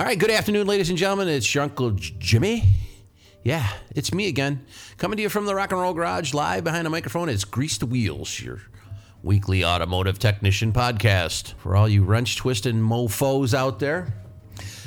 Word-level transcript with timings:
All 0.00 0.06
right, 0.06 0.18
good 0.18 0.30
afternoon, 0.30 0.66
ladies 0.66 0.88
and 0.88 0.96
gentlemen. 0.96 1.28
It's 1.28 1.54
your 1.54 1.62
Uncle 1.62 1.90
J- 1.90 2.14
Jimmy. 2.18 2.64
Yeah, 3.44 3.68
it's 3.94 4.14
me 4.14 4.28
again. 4.28 4.64
Coming 4.96 5.18
to 5.18 5.22
you 5.22 5.28
from 5.28 5.44
the 5.44 5.54
Rock 5.54 5.72
and 5.72 5.80
Roll 5.82 5.92
Garage, 5.92 6.32
live 6.32 6.64
behind 6.64 6.86
a 6.86 6.90
microphone. 6.90 7.28
It's 7.28 7.44
Grease 7.44 7.76
the 7.76 7.84
Wheels, 7.84 8.40
your 8.40 8.62
weekly 9.22 9.62
automotive 9.62 10.18
technician 10.18 10.72
podcast. 10.72 11.52
For 11.58 11.76
all 11.76 11.86
you 11.86 12.02
wrench 12.02 12.38
twisting 12.38 12.80
mofos 12.80 13.52
out 13.52 13.78
there. 13.78 14.14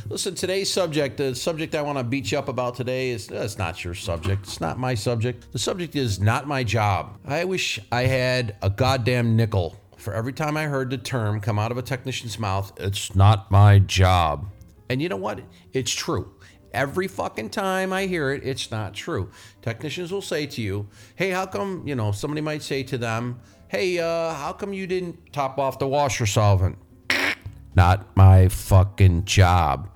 Listen, 0.10 0.34
today's 0.34 0.73
subject, 0.73 1.18
the 1.18 1.36
subject 1.36 1.75
I 1.75 1.84
want 1.84 2.00
to 2.00 2.04
beat 2.04 2.32
you 2.32 2.39
up 2.39 2.48
about 2.48 2.73
today 2.73 3.11
is 3.11 3.30
uh, 3.30 3.36
it's 3.36 3.59
not 3.59 3.84
your 3.84 3.93
subject. 3.93 4.48
It's 4.48 4.61
not 4.61 4.80
my 4.80 4.95
subject. 4.95 5.52
The 5.52 5.59
subject 5.59 5.95
is 5.95 6.20
not 6.20 6.48
my 6.48 6.64
job. 6.64 7.20
I 7.23 7.45
wish 7.45 7.80
I 7.91 8.05
had 8.05 8.55
a 8.64 8.70
goddamn 8.71 9.36
nickel 9.36 9.80
for 9.95 10.16
every 10.16 10.34
time 10.34 10.57
I 10.57 10.64
heard 10.64 10.89
the 10.89 10.98
term 10.98 11.39
come 11.39 11.59
out 11.59 11.71
of 11.71 11.77
a 11.77 11.84
technician's 11.84 12.39
mouth. 12.39 12.74
It's 12.78 13.16
not 13.16 13.52
my 13.52 13.78
job. 13.78 14.48
And 14.89 15.01
you 15.01 15.10
know 15.10 15.18
what? 15.18 15.42
It's 15.71 15.92
true. 15.92 16.33
Every 16.73 17.07
fucking 17.07 17.51
time 17.51 17.93
I 17.93 18.07
hear 18.07 18.32
it, 18.32 18.43
it's 18.43 18.71
not 18.71 18.93
true. 18.93 19.29
Technicians 19.61 20.11
will 20.11 20.24
say 20.24 20.47
to 20.47 20.61
you, 20.61 20.87
hey, 21.15 21.29
how 21.29 21.46
come, 21.46 21.83
you 21.86 21.93
know, 21.93 22.11
somebody 22.11 22.41
might 22.41 22.64
say 22.64 22.82
to 22.83 22.97
them, 22.97 23.39
hey, 23.68 24.00
uh, 24.00 24.33
how 24.33 24.54
come 24.54 24.74
you 24.74 24.88
didn't 24.88 25.32
top 25.32 25.60
off 25.60 25.77
the 25.77 25.88
washer 25.88 26.25
solvent? 26.25 26.77
Not 27.75 28.15
my 28.18 28.47
fucking 28.47 29.25
job. 29.25 29.89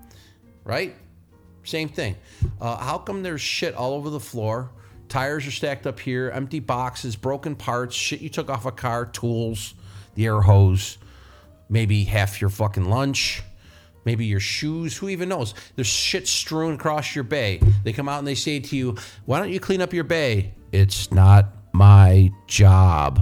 Right? 0.64 0.95
Same 1.64 1.90
thing. 1.90 2.16
Uh, 2.62 2.78
how 2.78 3.00
come 3.00 3.23
there's 3.23 3.42
shit 3.42 3.73
all 3.73 3.94
over 3.94 4.09
the 4.09 4.20
floor? 4.20 4.72
Tires 5.09 5.48
are 5.48 5.52
stacked 5.52 5.88
up 5.88 6.00
here, 6.00 6.30
empty 6.30 6.59
boxes, 6.59 7.16
broken 7.16 7.56
parts, 7.56 7.95
shit 7.95 8.22
you 8.22 8.30
took 8.30 8.50
off 8.50 8.66
a 8.66 8.72
car, 8.72 9.06
tools, 9.06 9.73
the 10.16 10.26
air 10.26 10.42
hose, 10.42 10.98
maybe 11.70 12.04
half 12.04 12.42
your 12.42 12.50
fucking 12.50 12.86
lunch, 12.86 13.42
maybe 14.08 14.26
your 14.26 14.40
shoes. 14.40 14.95
Who 14.95 15.09
even 15.09 15.28
knows? 15.28 15.54
There's 15.76 15.86
shit 15.86 16.28
strewn 16.30 16.76
across 16.76 17.14
your 17.14 17.26
bay. 17.26 17.59
They 17.84 17.92
come 17.92 18.08
out 18.08 18.20
and 18.20 18.28
they 18.28 18.36
say 18.36 18.62
to 18.62 18.76
you, 18.76 18.95
Why 19.26 19.38
don't 19.38 19.52
you 19.52 19.59
clean 19.59 19.81
up 19.81 19.94
your 19.94 20.06
bay? 20.06 20.54
It's 20.72 21.12
not 21.12 21.48
my 21.73 22.31
job. 22.48 23.20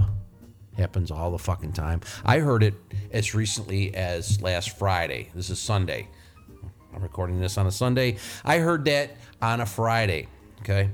Happens 0.76 1.10
all 1.10 1.32
the 1.32 1.38
fucking 1.38 1.72
time. 1.72 2.02
I 2.24 2.38
heard 2.38 2.62
it 2.62 2.74
as 3.10 3.34
recently 3.34 3.94
as 3.96 4.40
last 4.40 4.78
Friday. 4.78 5.30
This 5.34 5.50
is 5.50 5.58
Sunday. 5.58 6.08
I'm 6.94 7.02
recording 7.02 7.40
this 7.40 7.58
on 7.58 7.66
a 7.66 7.72
Sunday. 7.72 8.18
I 8.44 8.58
heard 8.58 8.84
that 8.84 9.16
on 9.42 9.60
a 9.60 9.66
Friday. 9.66 10.28
Okay. 10.60 10.88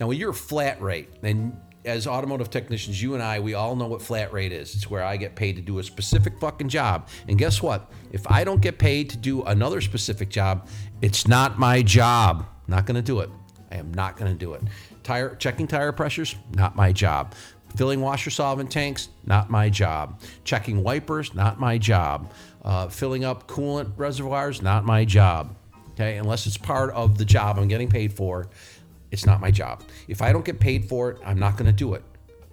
Now, 0.00 0.06
when 0.06 0.16
you're 0.16 0.32
flat 0.32 0.80
rate, 0.80 1.08
and 1.22 1.54
as 1.86 2.06
automotive 2.06 2.50
technicians, 2.50 3.00
you 3.00 3.14
and 3.14 3.22
I, 3.22 3.40
we 3.40 3.54
all 3.54 3.76
know 3.76 3.86
what 3.86 4.02
flat 4.02 4.32
rate 4.32 4.52
is. 4.52 4.74
It's 4.74 4.90
where 4.90 5.04
I 5.04 5.16
get 5.16 5.36
paid 5.36 5.56
to 5.56 5.62
do 5.62 5.78
a 5.78 5.82
specific 5.82 6.38
fucking 6.40 6.68
job. 6.68 7.08
And 7.28 7.38
guess 7.38 7.62
what? 7.62 7.90
If 8.12 8.30
I 8.30 8.44
don't 8.44 8.60
get 8.60 8.78
paid 8.78 9.10
to 9.10 9.16
do 9.16 9.42
another 9.44 9.80
specific 9.80 10.28
job, 10.28 10.68
it's 11.00 11.28
not 11.28 11.58
my 11.58 11.82
job. 11.82 12.46
Not 12.66 12.86
going 12.86 12.96
to 12.96 13.02
do 13.02 13.20
it. 13.20 13.30
I 13.70 13.76
am 13.76 13.94
not 13.94 14.16
going 14.16 14.30
to 14.30 14.38
do 14.38 14.54
it. 14.54 14.62
Tire 15.02 15.36
checking 15.36 15.66
tire 15.66 15.92
pressures, 15.92 16.34
not 16.54 16.74
my 16.74 16.92
job. 16.92 17.34
Filling 17.76 18.00
washer 18.00 18.30
solvent 18.30 18.70
tanks, 18.70 19.08
not 19.24 19.50
my 19.50 19.68
job. 19.68 20.20
Checking 20.44 20.82
wipers, 20.82 21.34
not 21.34 21.60
my 21.60 21.78
job. 21.78 22.32
Uh, 22.64 22.88
filling 22.88 23.24
up 23.24 23.46
coolant 23.46 23.92
reservoirs, 23.96 24.62
not 24.62 24.84
my 24.84 25.04
job. 25.04 25.56
Okay, 25.90 26.16
unless 26.18 26.46
it's 26.46 26.58
part 26.58 26.90
of 26.90 27.16
the 27.16 27.24
job 27.24 27.58
I'm 27.58 27.68
getting 27.68 27.88
paid 27.88 28.12
for, 28.12 28.50
it's 29.10 29.26
not 29.26 29.40
my 29.40 29.50
job. 29.50 29.82
If 30.08 30.22
I 30.22 30.32
don't 30.32 30.44
get 30.44 30.60
paid 30.60 30.84
for 30.84 31.10
it, 31.10 31.18
I'm 31.24 31.38
not 31.38 31.56
going 31.56 31.66
to 31.66 31.72
do 31.72 31.94
it. 31.94 32.02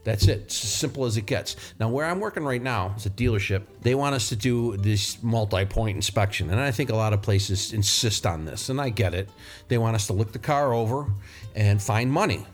That's 0.04 0.28
it. 0.28 0.42
It's 0.42 0.64
as 0.64 0.72
simple 0.72 1.06
as 1.06 1.16
it 1.16 1.26
gets. 1.26 1.56
Now, 1.80 1.90
where 1.90 2.06
I'm 2.06 2.20
working 2.20 2.44
right 2.44 2.62
now 2.62 2.94
is 2.98 3.06
a 3.06 3.10
dealership. 3.10 3.64
They 3.82 3.96
want 3.96 4.16
us 4.16 4.30
to 4.30 4.36
do 4.36 4.76
this 4.78 5.24
multi 5.24 5.66
point 5.66 5.96
inspection. 5.96 6.50
And 6.50 6.60
I 6.60 6.72
think 6.72 6.90
a 6.90 6.96
lot 6.96 7.14
of 7.14 7.22
places 7.22 7.72
insist 7.72 8.26
on 8.26 8.44
this. 8.44 8.70
And 8.70 8.82
I 8.82 8.90
get 8.90 9.14
it. 9.14 9.30
They 9.70 9.78
want 9.78 9.96
us 9.96 10.08
to 10.08 10.14
look 10.14 10.34
the 10.34 10.40
car 10.40 10.74
over 10.74 11.08
and 11.56 11.82
find 11.82 12.12
money. 12.12 12.46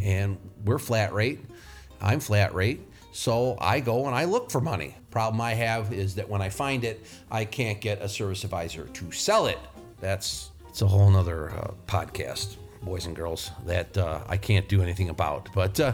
And 0.00 0.38
we're 0.64 0.78
flat 0.78 1.12
rate. 1.12 1.40
I'm 2.00 2.20
flat 2.20 2.54
rate. 2.54 2.80
So 3.12 3.58
I 3.60 3.80
go 3.80 4.06
and 4.06 4.14
I 4.14 4.24
look 4.24 4.50
for 4.50 4.60
money. 4.60 4.96
Problem 5.10 5.40
I 5.40 5.54
have 5.54 5.92
is 5.92 6.14
that 6.14 6.28
when 6.28 6.40
I 6.40 6.48
find 6.48 6.84
it, 6.84 7.04
I 7.30 7.44
can't 7.44 7.80
get 7.80 8.00
a 8.00 8.08
service 8.08 8.44
advisor 8.44 8.84
to 8.84 9.12
sell 9.12 9.46
it. 9.46 9.58
That's 10.00 10.50
it's 10.68 10.80
a 10.80 10.86
whole 10.86 11.10
nother 11.10 11.50
uh, 11.50 11.72
podcast, 11.86 12.56
boys 12.82 13.06
and 13.06 13.14
girls, 13.14 13.50
that 13.66 13.96
uh, 13.96 14.20
I 14.28 14.36
can't 14.36 14.68
do 14.68 14.82
anything 14.82 15.08
about. 15.08 15.48
But 15.54 15.78
uh, 15.80 15.92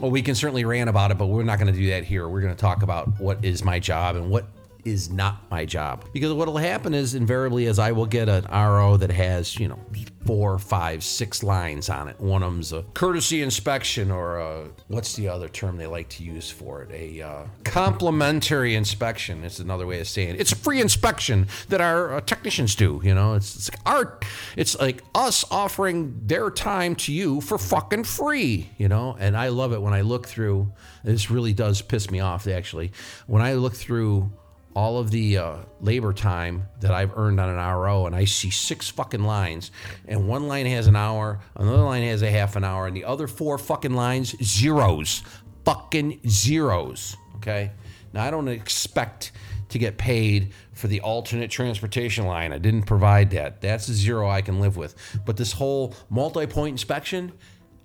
well, 0.00 0.10
we 0.10 0.22
can 0.22 0.34
certainly 0.34 0.64
rant 0.64 0.88
about 0.88 1.10
it, 1.10 1.18
but 1.18 1.26
we're 1.26 1.42
not 1.42 1.58
going 1.58 1.72
to 1.72 1.78
do 1.78 1.88
that 1.90 2.04
here. 2.04 2.28
We're 2.28 2.40
going 2.40 2.54
to 2.54 2.60
talk 2.60 2.82
about 2.82 3.20
what 3.20 3.44
is 3.44 3.64
my 3.64 3.78
job 3.78 4.16
and 4.16 4.30
what 4.30 4.46
is 4.84 5.10
not 5.10 5.50
my 5.50 5.64
job. 5.64 6.04
Because 6.12 6.32
what 6.32 6.46
will 6.48 6.56
happen 6.56 6.94
is 6.94 7.14
invariably 7.14 7.66
is 7.66 7.78
I 7.78 7.92
will 7.92 8.06
get 8.06 8.28
an 8.28 8.44
RO 8.50 8.96
that 8.96 9.10
has, 9.10 9.58
you 9.58 9.68
know, 9.68 9.78
four, 10.26 10.58
five, 10.58 11.02
six 11.02 11.42
lines 11.42 11.88
on 11.88 12.08
it. 12.08 12.20
One 12.20 12.42
of 12.42 12.52
them's 12.52 12.72
a 12.72 12.82
courtesy 12.94 13.42
inspection 13.42 14.10
or 14.10 14.38
a, 14.38 14.68
what's 14.88 15.16
the 15.16 15.28
other 15.28 15.48
term 15.48 15.76
they 15.76 15.86
like 15.86 16.08
to 16.10 16.22
use 16.22 16.50
for 16.50 16.82
it? 16.82 16.90
A 16.92 17.22
uh, 17.22 17.46
complimentary 17.64 18.74
inspection. 18.74 19.42
It's 19.44 19.58
another 19.58 19.86
way 19.86 20.00
of 20.00 20.08
saying 20.08 20.34
it. 20.34 20.40
It's 20.40 20.52
a 20.52 20.56
free 20.56 20.80
inspection 20.80 21.48
that 21.68 21.80
our 21.80 22.14
uh, 22.14 22.20
technicians 22.20 22.74
do. 22.74 23.00
You 23.02 23.14
know, 23.14 23.34
it's, 23.34 23.56
it's 23.56 23.70
like 23.70 23.80
art. 23.86 24.24
It's 24.56 24.78
like 24.78 25.02
us 25.14 25.44
offering 25.50 26.20
their 26.26 26.50
time 26.50 26.94
to 26.96 27.12
you 27.12 27.40
for 27.40 27.58
fucking 27.58 28.04
free. 28.04 28.70
You 28.76 28.88
know, 28.88 29.16
and 29.18 29.36
I 29.36 29.48
love 29.48 29.72
it 29.72 29.80
when 29.80 29.94
I 29.94 30.02
look 30.02 30.28
through. 30.28 30.72
This 31.02 31.30
really 31.30 31.52
does 31.52 31.82
piss 31.82 32.10
me 32.10 32.20
off 32.20 32.46
actually. 32.46 32.92
When 33.26 33.42
I 33.42 33.54
look 33.54 33.74
through 33.74 34.30
all 34.74 34.98
of 34.98 35.10
the 35.10 35.36
uh, 35.36 35.56
labor 35.80 36.12
time 36.12 36.68
that 36.80 36.92
I've 36.92 37.16
earned 37.16 37.40
on 37.40 37.48
an 37.48 37.56
RO, 37.56 38.06
and 38.06 38.14
I 38.14 38.24
see 38.24 38.50
six 38.50 38.88
fucking 38.88 39.22
lines, 39.22 39.72
and 40.06 40.28
one 40.28 40.46
line 40.46 40.66
has 40.66 40.86
an 40.86 40.96
hour, 40.96 41.40
another 41.56 41.82
line 41.82 42.02
has 42.04 42.22
a 42.22 42.30
half 42.30 42.56
an 42.56 42.64
hour, 42.64 42.86
and 42.86 42.96
the 42.96 43.04
other 43.04 43.26
four 43.26 43.58
fucking 43.58 43.94
lines 43.94 44.34
zeros, 44.42 45.22
fucking 45.64 46.20
zeros. 46.28 47.16
Okay, 47.36 47.72
now 48.12 48.24
I 48.24 48.30
don't 48.30 48.48
expect 48.48 49.32
to 49.70 49.78
get 49.78 49.96
paid 49.98 50.52
for 50.72 50.88
the 50.88 51.00
alternate 51.00 51.50
transportation 51.50 52.26
line. 52.26 52.52
I 52.52 52.58
didn't 52.58 52.82
provide 52.82 53.30
that. 53.30 53.60
That's 53.60 53.88
a 53.88 53.94
zero 53.94 54.28
I 54.28 54.42
can 54.42 54.60
live 54.60 54.76
with. 54.76 54.94
But 55.24 55.36
this 55.36 55.52
whole 55.52 55.94
multi-point 56.10 56.74
inspection, 56.74 57.32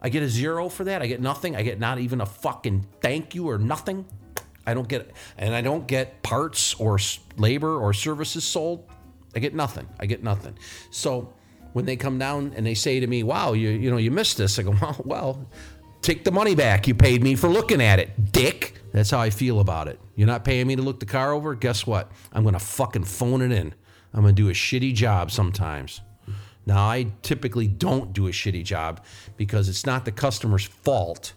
I 0.02 0.10
get 0.10 0.24
a 0.24 0.30
zero 0.30 0.68
for 0.68 0.84
that. 0.86 1.02
I 1.02 1.08
get 1.08 1.22
nothing. 1.22 1.56
I 1.56 1.62
get 1.62 1.80
not 1.80 2.00
even 2.00 2.22
a 2.22 2.26
fucking 2.26 2.88
thank 3.02 3.36
you 3.36 3.50
or 3.50 3.58
nothing. 3.58 4.06
I 4.66 4.74
don't 4.74 4.88
get, 4.88 5.12
and 5.38 5.54
I 5.54 5.62
don't 5.62 5.88
get 5.88 6.24
parts 6.24 6.74
or 6.76 7.00
labor 7.38 7.78
or 7.78 7.94
services 7.94 8.44
sold. 8.44 8.90
I 9.36 9.40
get 9.40 9.54
nothing. 9.54 9.88
I 10.00 10.06
get 10.06 10.24
nothing. 10.24 10.58
So 10.92 11.34
when 11.74 11.86
they 11.86 11.96
come 11.96 12.18
down 12.18 12.54
and 12.56 12.66
they 12.66 12.74
say 12.74 13.00
to 13.00 13.08
me, 13.08 13.24
"Wow, 13.24 13.54
you 13.54 13.70
you 13.70 13.92
know 13.92 13.98
you 13.98 14.12
missed 14.12 14.38
this," 14.38 14.58
I 14.58 14.64
go, 14.64 14.72
"Well, 14.82 15.02
well, 15.06 15.50
take 16.02 16.24
the 16.24 16.32
money 16.32 16.56
back. 16.56 16.88
You 16.88 16.96
paid 16.96 17.22
me 17.22 17.36
for 17.36 17.48
looking 17.48 17.82
at 17.82 18.00
it, 18.00 18.32
dick." 18.32 18.82
That's 18.92 19.12
how 19.12 19.20
I 19.20 19.30
feel 19.30 19.60
about 19.60 19.90
it. 19.90 20.00
You're 20.16 20.28
not 20.28 20.46
paying 20.46 20.68
me 20.68 20.78
to 20.78 20.82
look 20.82 21.02
the 21.02 21.06
car 21.06 21.34
over. 21.34 21.54
Guess 21.54 21.86
what? 21.86 22.12
I'm 22.32 22.46
gonna 22.46 22.60
fucking 22.60 23.04
phone 23.04 23.42
it 23.42 23.52
in. 23.52 23.74
I'm 24.14 24.22
gonna 24.22 24.34
do 24.34 24.50
a 24.50 24.54
shitty 24.54 24.94
job 24.94 25.32
sometimes. 25.32 26.00
Now 26.66 26.88
I 26.88 27.08
typically 27.22 27.68
don't 27.68 28.14
do 28.14 28.28
a 28.28 28.32
shitty 28.32 28.64
job 28.64 29.04
because 29.38 29.70
it's 29.70 29.86
not 29.86 30.06
the 30.06 30.12
customer's 30.12 30.66
fault 30.66 31.34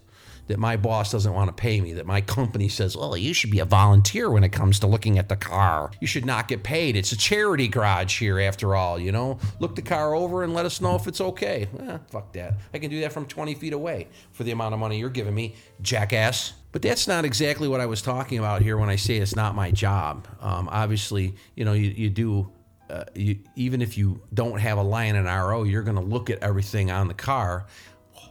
that 0.48 0.58
my 0.58 0.76
boss 0.76 1.12
doesn't 1.12 1.32
want 1.32 1.48
to 1.48 1.52
pay 1.52 1.80
me, 1.80 1.92
that 1.92 2.06
my 2.06 2.20
company 2.20 2.68
says, 2.68 2.96
well, 2.96 3.16
you 3.16 3.32
should 3.32 3.50
be 3.50 3.60
a 3.60 3.64
volunteer 3.64 4.30
when 4.30 4.42
it 4.42 4.48
comes 4.50 4.80
to 4.80 4.86
looking 4.86 5.18
at 5.18 5.28
the 5.28 5.36
car. 5.36 5.90
You 6.00 6.06
should 6.06 6.26
not 6.26 6.48
get 6.48 6.62
paid. 6.62 6.96
It's 6.96 7.12
a 7.12 7.16
charity 7.16 7.68
garage 7.68 8.18
here, 8.18 8.40
after 8.40 8.74
all, 8.74 8.98
you 8.98 9.12
know? 9.12 9.38
Look 9.60 9.76
the 9.76 9.82
car 9.82 10.14
over 10.14 10.42
and 10.42 10.54
let 10.54 10.66
us 10.66 10.80
know 10.80 10.96
if 10.96 11.06
it's 11.06 11.20
okay. 11.20 11.68
Eh, 11.78 11.98
fuck 12.10 12.32
that. 12.32 12.54
I 12.74 12.78
can 12.78 12.90
do 12.90 13.00
that 13.02 13.12
from 13.12 13.26
20 13.26 13.54
feet 13.54 13.72
away 13.72 14.08
for 14.32 14.44
the 14.44 14.50
amount 14.50 14.74
of 14.74 14.80
money 14.80 14.98
you're 14.98 15.10
giving 15.10 15.34
me, 15.34 15.54
jackass. 15.82 16.54
But 16.72 16.82
that's 16.82 17.06
not 17.06 17.24
exactly 17.24 17.68
what 17.68 17.80
I 17.80 17.86
was 17.86 18.02
talking 18.02 18.38
about 18.38 18.62
here 18.62 18.76
when 18.76 18.88
I 18.90 18.96
say 18.96 19.16
it's 19.16 19.36
not 19.36 19.54
my 19.54 19.70
job. 19.70 20.28
Um, 20.40 20.68
obviously, 20.70 21.34
you 21.54 21.64
know, 21.64 21.72
you, 21.72 21.90
you 21.90 22.10
do 22.10 22.52
uh, 22.90 23.04
you, 23.14 23.38
even 23.54 23.82
if 23.82 23.98
you 23.98 24.20
don't 24.32 24.58
have 24.58 24.78
a 24.78 24.82
line 24.82 25.14
in 25.14 25.26
RO, 25.26 25.64
you're 25.64 25.82
going 25.82 25.96
to 25.96 26.02
look 26.02 26.30
at 26.30 26.38
everything 26.42 26.90
on 26.90 27.06
the 27.08 27.14
car 27.14 27.66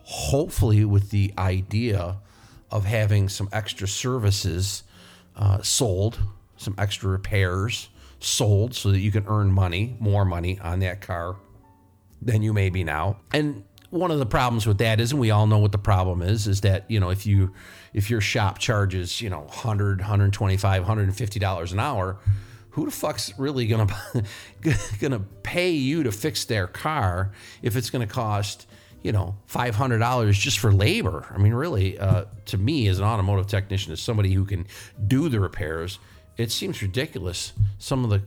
hopefully 0.04 0.86
with 0.86 1.10
the 1.10 1.34
idea 1.38 2.18
of 2.72 2.86
having 2.86 3.30
some 3.30 3.50
extra 3.52 3.88
services 3.88 4.84
uh, 5.36 5.62
sold, 5.62 6.20
some 6.58 6.76
extra 6.78 7.10
repairs 7.10 7.90
sold 8.20 8.74
so 8.74 8.92
that 8.92 9.00
you 9.00 9.12
can 9.12 9.26
earn 9.28 9.52
money, 9.52 9.96
more 10.00 10.26
money 10.26 10.60
on 10.60 10.80
that 10.80 11.02
car 11.02 11.36
than 12.22 12.42
you 12.42 12.54
may 12.54 12.70
be 12.70 12.84
now. 12.84 13.18
And 13.32 13.64
one 13.90 14.12
of 14.12 14.20
the 14.20 14.26
problems 14.26 14.66
with 14.66 14.80
that 14.80 15.00
is, 15.00 15.12
and 15.12 15.22
we 15.22 15.32
all 15.32 15.48
know 15.48 15.60
what 15.60 15.72
the 15.72 15.78
problem 15.78 16.22
is, 16.22 16.48
is 16.48 16.62
that, 16.62 16.90
you 16.90 17.00
know, 17.00 17.10
if 17.10 17.26
you 17.26 17.54
if 17.94 18.10
your 18.10 18.22
shop 18.22 18.58
charges, 18.58 19.22
you 19.22 19.30
know, 19.30 19.42
100, 19.42 20.00
125, 20.00 20.82
150 20.82 21.40
dollars 21.40 21.72
an 21.72 21.80
hour, 21.80 22.18
who 22.72 22.86
the 22.86 22.92
fuck's 22.92 23.38
really 23.40 23.66
gonna 23.68 23.88
gonna 25.00 25.20
pay 25.44 25.72
you 25.72 26.04
to 26.04 26.12
fix 26.12 26.46
their 26.46 26.68
car 26.68 27.32
if 27.62 27.76
it's 27.76 27.90
gonna 27.90 28.08
cost 28.08 28.68
you 29.04 29.12
know, 29.12 29.36
five 29.46 29.76
hundred 29.76 30.00
dollars 30.00 30.38
just 30.38 30.60
for 30.60 30.72
labor. 30.72 31.26
I 31.34 31.38
mean, 31.38 31.54
really, 31.54 31.98
uh, 31.98 32.26
to 32.46 32.58
me 32.58 32.88
as 32.88 33.00
an 33.00 33.06
automotive 33.06 33.48
technician, 33.48 33.94
as 33.94 34.02
somebody 34.02 34.34
who 34.34 34.46
can 34.46 34.68
do 35.08 35.30
the 35.30 35.40
repairs, 35.40 36.00
it 36.38 36.52
seems 36.52 36.82
ridiculous 36.82 37.54
some 37.80 38.04
of 38.04 38.10
the 38.10 38.22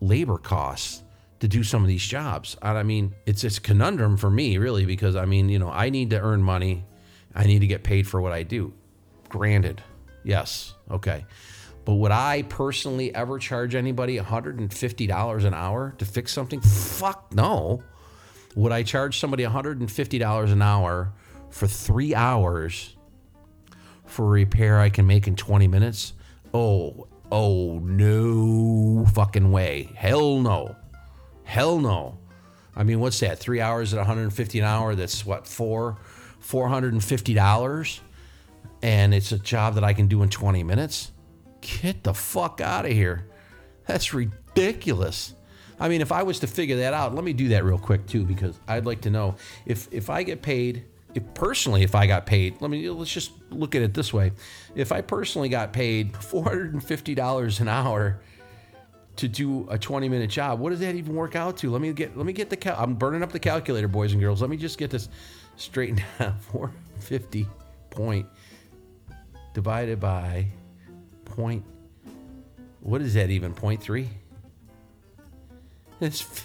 labor 0.00 0.38
costs 0.38 1.02
to 1.40 1.48
do 1.48 1.64
some 1.64 1.82
of 1.82 1.88
these 1.88 2.06
jobs. 2.06 2.56
And 2.62 2.78
I 2.78 2.82
mean, 2.82 3.14
it's 3.26 3.44
it's 3.44 3.58
a 3.58 3.60
conundrum 3.60 4.16
for 4.16 4.30
me 4.30 4.58
really 4.58 4.86
because 4.86 5.16
I 5.16 5.24
mean, 5.24 5.48
you 5.48 5.58
know, 5.58 5.70
I 5.70 5.90
need 5.90 6.10
to 6.10 6.20
earn 6.20 6.42
money. 6.42 6.84
I 7.34 7.44
need 7.46 7.60
to 7.60 7.66
get 7.66 7.82
paid 7.82 8.06
for 8.06 8.20
what 8.20 8.32
I 8.32 8.42
do. 8.42 8.72
Granted. 9.28 9.82
Yes. 10.24 10.74
Okay. 10.90 11.24
But 11.84 11.94
would 11.94 12.12
I 12.12 12.42
personally 12.42 13.12
ever 13.14 13.38
charge 13.38 13.74
anybody 13.74 14.18
$150 14.18 15.44
an 15.44 15.54
hour 15.54 15.94
to 15.98 16.04
fix 16.04 16.32
something? 16.32 16.60
Fuck 16.60 17.34
no. 17.34 17.82
Would 18.54 18.72
I 18.72 18.82
charge 18.82 19.18
somebody 19.18 19.44
$150 19.44 20.52
an 20.52 20.62
hour 20.62 21.12
for 21.50 21.66
three 21.66 22.14
hours 22.14 22.96
for 24.06 24.26
a 24.26 24.28
repair 24.28 24.78
I 24.78 24.90
can 24.90 25.06
make 25.06 25.26
in 25.26 25.36
20 25.36 25.68
minutes? 25.68 26.12
Oh, 26.52 27.08
oh, 27.30 27.78
no 27.78 29.06
fucking 29.14 29.50
way. 29.50 29.90
Hell 29.94 30.40
no. 30.40 30.76
Hell 31.44 31.78
no. 31.78 32.18
I 32.76 32.84
mean, 32.84 33.00
what's 33.00 33.20
that? 33.20 33.38
Three 33.38 33.60
hours 33.60 33.92
at 33.94 33.98
150 33.98 34.58
an 34.58 34.64
hour? 34.64 34.94
That's 34.94 35.24
what, 35.24 35.46
four, 35.46 35.98
$450? 36.42 38.00
And 38.82 39.14
it's 39.14 39.32
a 39.32 39.38
job 39.38 39.74
that 39.74 39.84
I 39.84 39.92
can 39.92 40.08
do 40.08 40.22
in 40.22 40.28
20 40.28 40.62
minutes? 40.62 41.12
Get 41.60 42.02
the 42.02 42.14
fuck 42.14 42.60
out 42.60 42.84
of 42.84 42.92
here. 42.92 43.28
That's 43.86 44.12
ridiculous. 44.12 45.34
I 45.80 45.88
mean, 45.88 46.00
if 46.00 46.12
I 46.12 46.22
was 46.22 46.38
to 46.40 46.46
figure 46.46 46.76
that 46.76 46.94
out, 46.94 47.14
let 47.14 47.24
me 47.24 47.32
do 47.32 47.48
that 47.48 47.64
real 47.64 47.78
quick 47.78 48.06
too, 48.06 48.24
because 48.24 48.58
I'd 48.68 48.86
like 48.86 49.02
to 49.02 49.10
know 49.10 49.36
if 49.66 49.88
if 49.92 50.10
I 50.10 50.22
get 50.22 50.42
paid, 50.42 50.84
if 51.14 51.22
personally, 51.34 51.82
if 51.82 51.94
I 51.94 52.06
got 52.06 52.26
paid, 52.26 52.60
let 52.60 52.70
me 52.70 52.88
let's 52.90 53.12
just 53.12 53.32
look 53.50 53.74
at 53.74 53.82
it 53.82 53.94
this 53.94 54.12
way: 54.12 54.32
if 54.74 54.92
I 54.92 55.00
personally 55.00 55.48
got 55.48 55.72
paid 55.72 56.16
four 56.16 56.44
hundred 56.44 56.72
and 56.72 56.84
fifty 56.84 57.14
dollars 57.14 57.60
an 57.60 57.68
hour 57.68 58.20
to 59.16 59.28
do 59.28 59.66
a 59.70 59.78
20 59.78 60.08
minute 60.08 60.30
job 60.30 60.58
what 60.58 60.70
does 60.70 60.80
that 60.80 60.94
even 60.94 61.14
work 61.14 61.36
out 61.36 61.58
to? 61.58 61.70
Let 61.70 61.82
me 61.82 61.92
get 61.92 62.16
let 62.16 62.24
me 62.24 62.32
get 62.32 62.48
the 62.48 62.56
cal- 62.56 62.76
i'm 62.78 62.94
burning 62.94 63.22
up 63.22 63.30
the 63.30 63.38
calculator 63.38 63.88
boys 63.88 64.12
and 64.12 64.20
girls. 64.20 64.40
Let 64.40 64.50
me 64.50 64.56
just 64.56 64.78
get 64.78 64.90
this 64.90 65.08
straightened 65.56 66.02
out. 66.20 66.40
450 66.42 67.46
point 67.90 68.26
divided 69.52 70.00
by 70.00 70.46
point 71.26 71.64
what 72.80 73.02
is 73.02 73.14
that 73.14 73.30
even 73.30 73.52
point 73.52 73.82
three 73.82 74.08
it's 76.02 76.44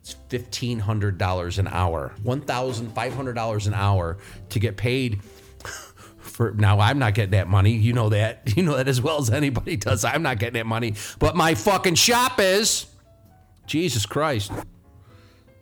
it's 0.00 0.16
fifteen 0.28 0.78
hundred 0.78 1.18
dollars 1.18 1.58
an 1.58 1.68
hour, 1.68 2.12
one 2.22 2.40
thousand 2.40 2.92
five 2.92 3.14
hundred 3.14 3.34
dollars 3.34 3.66
an 3.66 3.74
hour 3.74 4.18
to 4.50 4.58
get 4.58 4.76
paid. 4.76 5.20
For 6.18 6.52
now, 6.52 6.80
I'm 6.80 6.98
not 6.98 7.14
getting 7.14 7.32
that 7.32 7.48
money. 7.48 7.72
You 7.72 7.92
know 7.92 8.08
that. 8.10 8.42
You 8.56 8.62
know 8.62 8.76
that 8.76 8.88
as 8.88 9.00
well 9.00 9.18
as 9.18 9.30
anybody 9.30 9.76
does. 9.76 10.04
I'm 10.04 10.22
not 10.22 10.38
getting 10.38 10.54
that 10.54 10.66
money, 10.66 10.94
but 11.18 11.36
my 11.36 11.54
fucking 11.54 11.94
shop 11.94 12.40
is. 12.40 12.86
Jesus 13.66 14.04
Christ. 14.06 14.50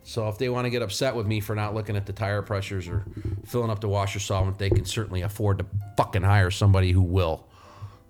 So 0.03 0.29
if 0.29 0.39
they 0.39 0.49
want 0.49 0.65
to 0.65 0.71
get 0.71 0.81
upset 0.81 1.15
with 1.15 1.27
me 1.27 1.41
for 1.41 1.55
not 1.55 1.75
looking 1.75 1.95
at 1.95 2.07
the 2.07 2.15
tire 2.15 2.41
pressures 2.41 2.89
or 2.89 3.05
filling 3.45 3.71
up 3.71 3.81
the 3.81 3.89
washer 3.89 4.19
solvent, 4.19 4.59
they 4.59 4.71
can 4.71 4.87
certainly 4.87 5.21
afford 5.21 5.59
to 5.59 5.67
fucking 5.99 6.23
hire 6.23 6.51
somebody 6.51 6.93
who 6.93 7.03
will. 7.03 7.48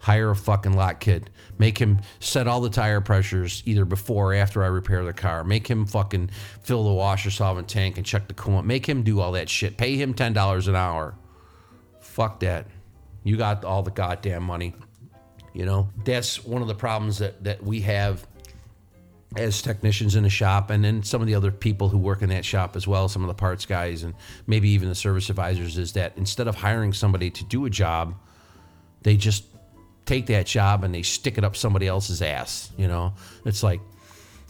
Hire 0.01 0.31
a 0.31 0.37
fucking 0.37 0.75
lot 0.75 1.01
kid. 1.01 1.31
Make 1.59 1.79
him 1.79 2.01
set 2.21 2.47
all 2.47 2.61
the 2.61 2.71
tire 2.71 3.01
pressures 3.01 3.63
either 3.67 3.85
before 3.85 4.33
or 4.33 4.35
after 4.35 4.63
I 4.63 4.69
repair 4.69 5.05
the 5.05 5.13
car. 5.13 5.43
Make 5.45 5.67
him 5.67 5.87
fucking 5.87 6.31
fill 6.63 6.85
the 6.85 6.93
washer 6.93 7.31
solvent 7.31 7.69
tank 7.69 7.97
and 7.97 8.07
check 8.07 8.29
the 8.29 8.35
coolant. 8.35 8.65
Make 8.65 8.87
him 8.87 9.03
do 9.03 9.21
all 9.21 9.33
that 9.33 9.49
shit. 9.49 9.77
Pay 9.77 9.97
him 9.97 10.15
ten 10.15 10.33
dollars 10.33 10.69
an 10.69 10.77
hour. 10.77 11.15
Fuck 12.01 12.41
that. 12.41 12.67
You 13.25 13.37
got 13.37 13.65
all 13.65 13.83
the 13.83 13.91
goddamn 13.91 14.45
money. 14.45 14.75
You 15.53 15.67
know 15.67 15.89
that's 16.05 16.45
one 16.45 16.63
of 16.63 16.69
the 16.69 16.75
problems 16.75 17.19
that 17.19 17.43
that 17.45 17.63
we 17.63 17.81
have 17.81 18.27
as 19.37 19.61
technicians 19.61 20.17
in 20.17 20.23
the 20.23 20.31
shop, 20.31 20.71
and 20.71 20.83
then 20.83 21.03
some 21.03 21.21
of 21.21 21.27
the 21.27 21.35
other 21.35 21.51
people 21.51 21.89
who 21.89 21.99
work 21.99 22.23
in 22.23 22.31
that 22.31 22.45
shop 22.45 22.77
as 22.77 22.87
well, 22.87 23.09
some 23.09 23.23
of 23.23 23.29
the 23.29 23.35
parts 23.35 23.67
guys, 23.67 24.03
and 24.03 24.15
maybe 24.47 24.71
even 24.71 24.89
the 24.89 24.95
service 24.95 25.29
advisors, 25.29 25.77
is 25.77 25.93
that 25.93 26.13
instead 26.17 26.49
of 26.49 26.55
hiring 26.55 26.93
somebody 26.93 27.31
to 27.31 27.45
do 27.45 27.67
a 27.67 27.71
job, 27.71 28.15
they 29.03 29.17
just 29.17 29.45
take 30.09 30.27
that 30.27 30.47
job 30.47 30.85
and 30.85 30.95
they 30.95 31.03
stick 31.03 31.39
it 31.39 31.45
up 31.45 31.55
somebody 31.55 31.87
else's 31.87 32.23
ass. 32.23 32.71
You 32.77 32.89
know, 32.89 33.13
it's 33.45 33.63
like 33.63 33.81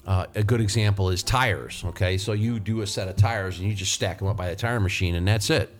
uh, 0.06 0.26
a 0.34 0.42
good 0.42 0.60
example 0.60 1.10
is 1.10 1.22
tires. 1.22 1.82
Okay, 1.86 2.16
so 2.16 2.32
you 2.32 2.60
do 2.60 2.80
a 2.82 2.86
set 2.86 3.08
of 3.08 3.16
tires 3.16 3.58
and 3.58 3.68
you 3.68 3.74
just 3.74 3.92
stack 3.92 4.18
them 4.18 4.28
up 4.28 4.36
by 4.36 4.48
the 4.48 4.56
tire 4.56 4.80
machine, 4.80 5.14
and 5.14 5.26
that's 5.26 5.50
it. 5.50 5.74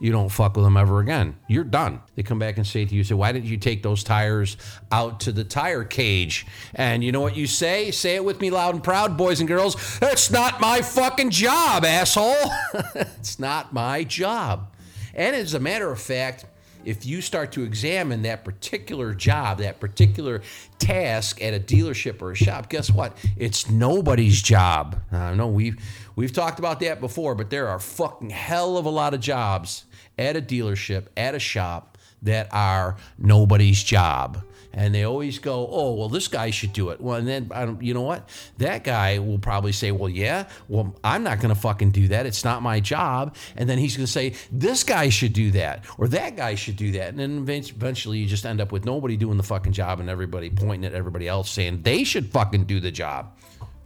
You 0.00 0.10
don't 0.10 0.28
fuck 0.28 0.56
with 0.56 0.64
them 0.64 0.76
ever 0.76 1.00
again. 1.00 1.36
You're 1.48 1.64
done. 1.64 2.00
They 2.14 2.22
come 2.22 2.38
back 2.38 2.56
and 2.56 2.66
say 2.66 2.84
to 2.84 2.94
you, 2.94 3.04
"Say, 3.04 3.14
why 3.14 3.32
didn't 3.32 3.46
you 3.46 3.56
take 3.56 3.82
those 3.82 4.02
tires 4.02 4.56
out 4.90 5.20
to 5.20 5.32
the 5.32 5.44
tire 5.44 5.84
cage?" 5.84 6.46
And 6.74 7.02
you 7.02 7.12
know 7.12 7.20
what 7.20 7.36
you 7.36 7.46
say? 7.46 7.90
Say 7.90 8.16
it 8.16 8.24
with 8.24 8.40
me 8.40 8.50
loud 8.50 8.74
and 8.74 8.82
proud, 8.82 9.16
boys 9.16 9.40
and 9.40 9.48
girls. 9.48 9.76
It's 10.02 10.30
not 10.30 10.60
my 10.60 10.82
fucking 10.82 11.30
job, 11.30 11.84
asshole. 11.84 12.50
it's 12.94 13.38
not 13.38 13.72
my 13.72 14.04
job. 14.04 14.74
And 15.14 15.36
as 15.36 15.54
a 15.54 15.60
matter 15.60 15.90
of 15.92 16.00
fact, 16.00 16.44
if 16.84 17.06
you 17.06 17.20
start 17.20 17.52
to 17.52 17.62
examine 17.62 18.22
that 18.22 18.44
particular 18.44 19.14
job, 19.14 19.58
that 19.58 19.80
particular 19.80 20.42
task 20.78 21.42
at 21.42 21.54
a 21.54 21.60
dealership 21.60 22.20
or 22.22 22.32
a 22.32 22.36
shop, 22.36 22.68
guess 22.68 22.90
what? 22.90 23.16
It's 23.36 23.70
nobody's 23.70 24.40
job. 24.42 25.00
I 25.12 25.34
know 25.34 25.48
we've 25.48 25.76
we've 26.16 26.32
talked 26.32 26.58
about 26.58 26.80
that 26.80 27.00
before, 27.00 27.34
but 27.34 27.50
there 27.50 27.68
are 27.68 27.78
fucking 27.78 28.30
hell 28.30 28.76
of 28.76 28.86
a 28.86 28.90
lot 28.90 29.14
of 29.14 29.20
jobs 29.20 29.84
at 30.18 30.36
a 30.36 30.42
dealership, 30.42 31.06
at 31.16 31.34
a 31.34 31.38
shop 31.40 31.93
that 32.24 32.48
are 32.52 32.96
nobody's 33.18 33.82
job 33.82 34.42
and 34.74 34.94
they 34.94 35.04
always 35.04 35.38
go, 35.38 35.68
"Oh, 35.70 35.94
well, 35.94 36.08
this 36.08 36.28
guy 36.28 36.50
should 36.50 36.72
do 36.72 36.90
it." 36.90 37.00
Well, 37.00 37.16
and 37.16 37.26
then 37.26 37.50
um, 37.52 37.78
you 37.80 37.94
know 37.94 38.02
what? 38.02 38.28
That 38.58 38.84
guy 38.84 39.18
will 39.20 39.38
probably 39.38 39.72
say, 39.72 39.92
"Well, 39.92 40.08
yeah, 40.08 40.48
well, 40.68 40.94
I'm 41.04 41.22
not 41.22 41.40
going 41.40 41.54
to 41.54 41.60
fucking 41.60 41.92
do 41.92 42.08
that. 42.08 42.26
It's 42.26 42.44
not 42.44 42.60
my 42.62 42.80
job." 42.80 43.36
And 43.56 43.68
then 43.68 43.78
he's 43.78 43.96
going 43.96 44.06
to 44.06 44.12
say, 44.12 44.34
"This 44.50 44.82
guy 44.82 45.08
should 45.08 45.32
do 45.32 45.52
that, 45.52 45.84
or 45.96 46.08
that 46.08 46.36
guy 46.36 46.56
should 46.56 46.76
do 46.76 46.92
that." 46.92 47.10
And 47.10 47.18
then 47.18 47.38
eventually, 47.38 48.18
you 48.18 48.26
just 48.26 48.44
end 48.44 48.60
up 48.60 48.72
with 48.72 48.84
nobody 48.84 49.16
doing 49.16 49.36
the 49.36 49.44
fucking 49.44 49.72
job, 49.72 50.00
and 50.00 50.10
everybody 50.10 50.50
pointing 50.50 50.84
at 50.84 50.92
everybody 50.92 51.28
else 51.28 51.50
saying 51.50 51.82
they 51.82 52.04
should 52.04 52.30
fucking 52.30 52.64
do 52.64 52.80
the 52.80 52.90
job. 52.90 53.32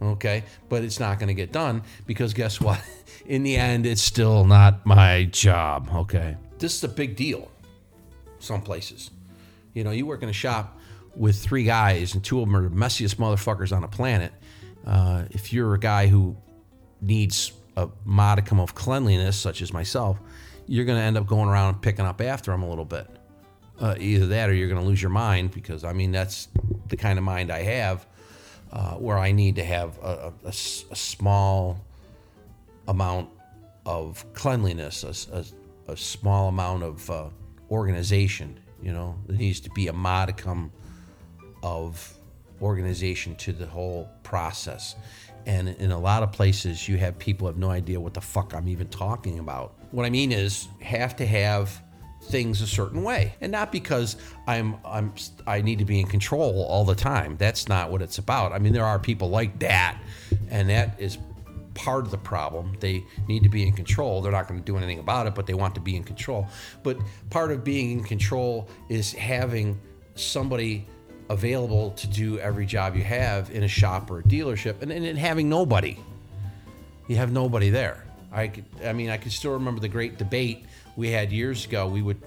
Okay, 0.01 0.43
but 0.69 0.83
it's 0.83 0.99
not 0.99 1.19
going 1.19 1.27
to 1.27 1.33
get 1.33 1.51
done 1.51 1.83
because 2.07 2.33
guess 2.33 2.59
what? 2.59 2.81
In 3.25 3.43
the 3.43 3.57
end, 3.57 3.85
it's 3.85 4.01
still 4.01 4.43
not 4.45 4.85
my 4.85 5.25
job. 5.25 5.89
Okay, 5.93 6.35
this 6.57 6.75
is 6.75 6.83
a 6.83 6.87
big 6.87 7.15
deal. 7.15 7.51
Some 8.39 8.61
places. 8.61 9.11
You 9.73 9.83
know, 9.83 9.91
you 9.91 10.05
work 10.05 10.23
in 10.23 10.29
a 10.29 10.33
shop 10.33 10.79
with 11.15 11.37
three 11.37 11.63
guys, 11.63 12.13
and 12.13 12.23
two 12.23 12.39
of 12.41 12.47
them 12.47 12.55
are 12.55 12.63
the 12.67 12.75
messiest 12.75 13.15
motherfuckers 13.15 13.75
on 13.75 13.81
the 13.81 13.87
planet. 13.87 14.31
Uh, 14.85 15.25
if 15.31 15.53
you're 15.53 15.73
a 15.73 15.79
guy 15.79 16.07
who 16.07 16.35
needs 17.01 17.51
a 17.75 17.89
modicum 18.05 18.59
of 18.59 18.75
cleanliness, 18.75 19.37
such 19.37 19.61
as 19.61 19.71
myself, 19.73 20.19
you're 20.67 20.85
going 20.85 20.97
to 20.97 21.03
end 21.03 21.17
up 21.17 21.27
going 21.27 21.49
around 21.49 21.75
and 21.75 21.81
picking 21.81 22.05
up 22.05 22.21
after 22.21 22.51
them 22.51 22.63
a 22.63 22.69
little 22.69 22.85
bit. 22.85 23.07
Uh, 23.79 23.95
either 23.97 24.27
that 24.27 24.49
or 24.49 24.53
you're 24.53 24.67
going 24.67 24.81
to 24.81 24.85
lose 24.85 25.01
your 25.01 25.11
mind 25.11 25.51
because, 25.51 25.83
I 25.83 25.93
mean, 25.93 26.11
that's 26.11 26.49
the 26.87 26.97
kind 26.97 27.17
of 27.17 27.23
mind 27.23 27.49
I 27.49 27.63
have 27.63 28.05
uh, 28.71 28.95
where 28.95 29.17
I 29.17 29.31
need 29.31 29.55
to 29.55 29.63
have 29.63 29.97
a, 29.99 30.33
a, 30.45 30.49
a 30.49 30.51
small 30.51 31.79
amount 32.87 33.29
of 33.85 34.25
cleanliness, 34.33 35.03
a, 35.31 35.45
a 35.91 35.95
small 35.95 36.49
amount 36.49 36.83
of 36.83 37.09
uh, 37.09 37.29
organization. 37.71 38.59
You 38.81 38.93
know, 38.93 39.15
there 39.27 39.37
needs 39.37 39.59
to 39.61 39.69
be 39.71 39.87
a 39.87 39.93
modicum 39.93 40.71
of 41.63 42.13
organization 42.61 43.35
to 43.37 43.53
the 43.53 43.65
whole 43.65 44.09
process. 44.23 44.95
And 45.45 45.69
in 45.69 45.91
a 45.91 45.99
lot 45.99 46.23
of 46.23 46.31
places, 46.31 46.87
you 46.87 46.97
have 46.97 47.17
people 47.17 47.47
have 47.47 47.57
no 47.57 47.69
idea 47.69 47.99
what 47.99 48.13
the 48.13 48.21
fuck 48.21 48.53
I'm 48.53 48.67
even 48.67 48.87
talking 48.87 49.39
about. 49.39 49.75
What 49.91 50.05
I 50.05 50.09
mean 50.09 50.31
is, 50.31 50.67
have 50.81 51.15
to 51.17 51.25
have 51.25 51.81
things 52.23 52.61
a 52.61 52.67
certain 52.67 53.01
way, 53.03 53.33
and 53.41 53.51
not 53.51 53.71
because 53.71 54.17
I'm 54.45 54.75
I'm 54.85 55.13
I 55.47 55.61
need 55.61 55.79
to 55.79 55.85
be 55.85 55.99
in 55.99 56.07
control 56.07 56.63
all 56.63 56.85
the 56.85 56.95
time. 56.95 57.37
That's 57.37 57.67
not 57.67 57.91
what 57.91 58.01
it's 58.01 58.17
about. 58.17 58.51
I 58.51 58.59
mean, 58.59 58.73
there 58.73 58.85
are 58.85 58.99
people 58.99 59.29
like 59.29 59.59
that, 59.59 59.97
and 60.49 60.69
that 60.69 60.99
is 60.99 61.17
part 61.79 62.03
of 62.03 62.11
the 62.11 62.17
problem. 62.17 62.75
They 62.81 63.05
need 63.29 63.41
to 63.43 63.49
be 63.49 63.65
in 63.65 63.71
control. 63.71 64.21
They're 64.21 64.33
not 64.33 64.49
going 64.49 64.59
to 64.59 64.65
do 64.65 64.75
anything 64.75 64.99
about 64.99 65.27
it, 65.27 65.33
but 65.33 65.47
they 65.47 65.53
want 65.53 65.75
to 65.75 65.81
be 65.81 65.95
in 65.95 66.03
control. 66.03 66.45
But 66.83 66.97
part 67.29 67.51
of 67.51 67.63
being 67.63 67.91
in 67.91 68.03
control 68.03 68.67
is 68.89 69.13
having 69.13 69.79
somebody 70.15 70.85
available 71.29 71.91
to 71.91 72.07
do 72.07 72.37
every 72.39 72.65
job 72.65 72.97
you 72.97 73.03
have 73.03 73.49
in 73.51 73.63
a 73.63 73.67
shop 73.67 74.11
or 74.11 74.19
a 74.19 74.23
dealership 74.23 74.81
and, 74.81 74.91
and 74.91 75.17
having 75.17 75.47
nobody. 75.47 75.97
You 77.07 77.15
have 77.15 77.31
nobody 77.31 77.69
there. 77.69 78.03
I 78.29 78.49
could, 78.49 78.65
I 78.83 78.91
mean, 78.91 79.09
I 79.09 79.15
can 79.15 79.31
still 79.31 79.53
remember 79.53 79.79
the 79.79 79.87
great 79.87 80.17
debate 80.17 80.65
we 80.97 81.09
had 81.11 81.31
years 81.31 81.65
ago. 81.65 81.87
We 81.87 82.01
would, 82.01 82.21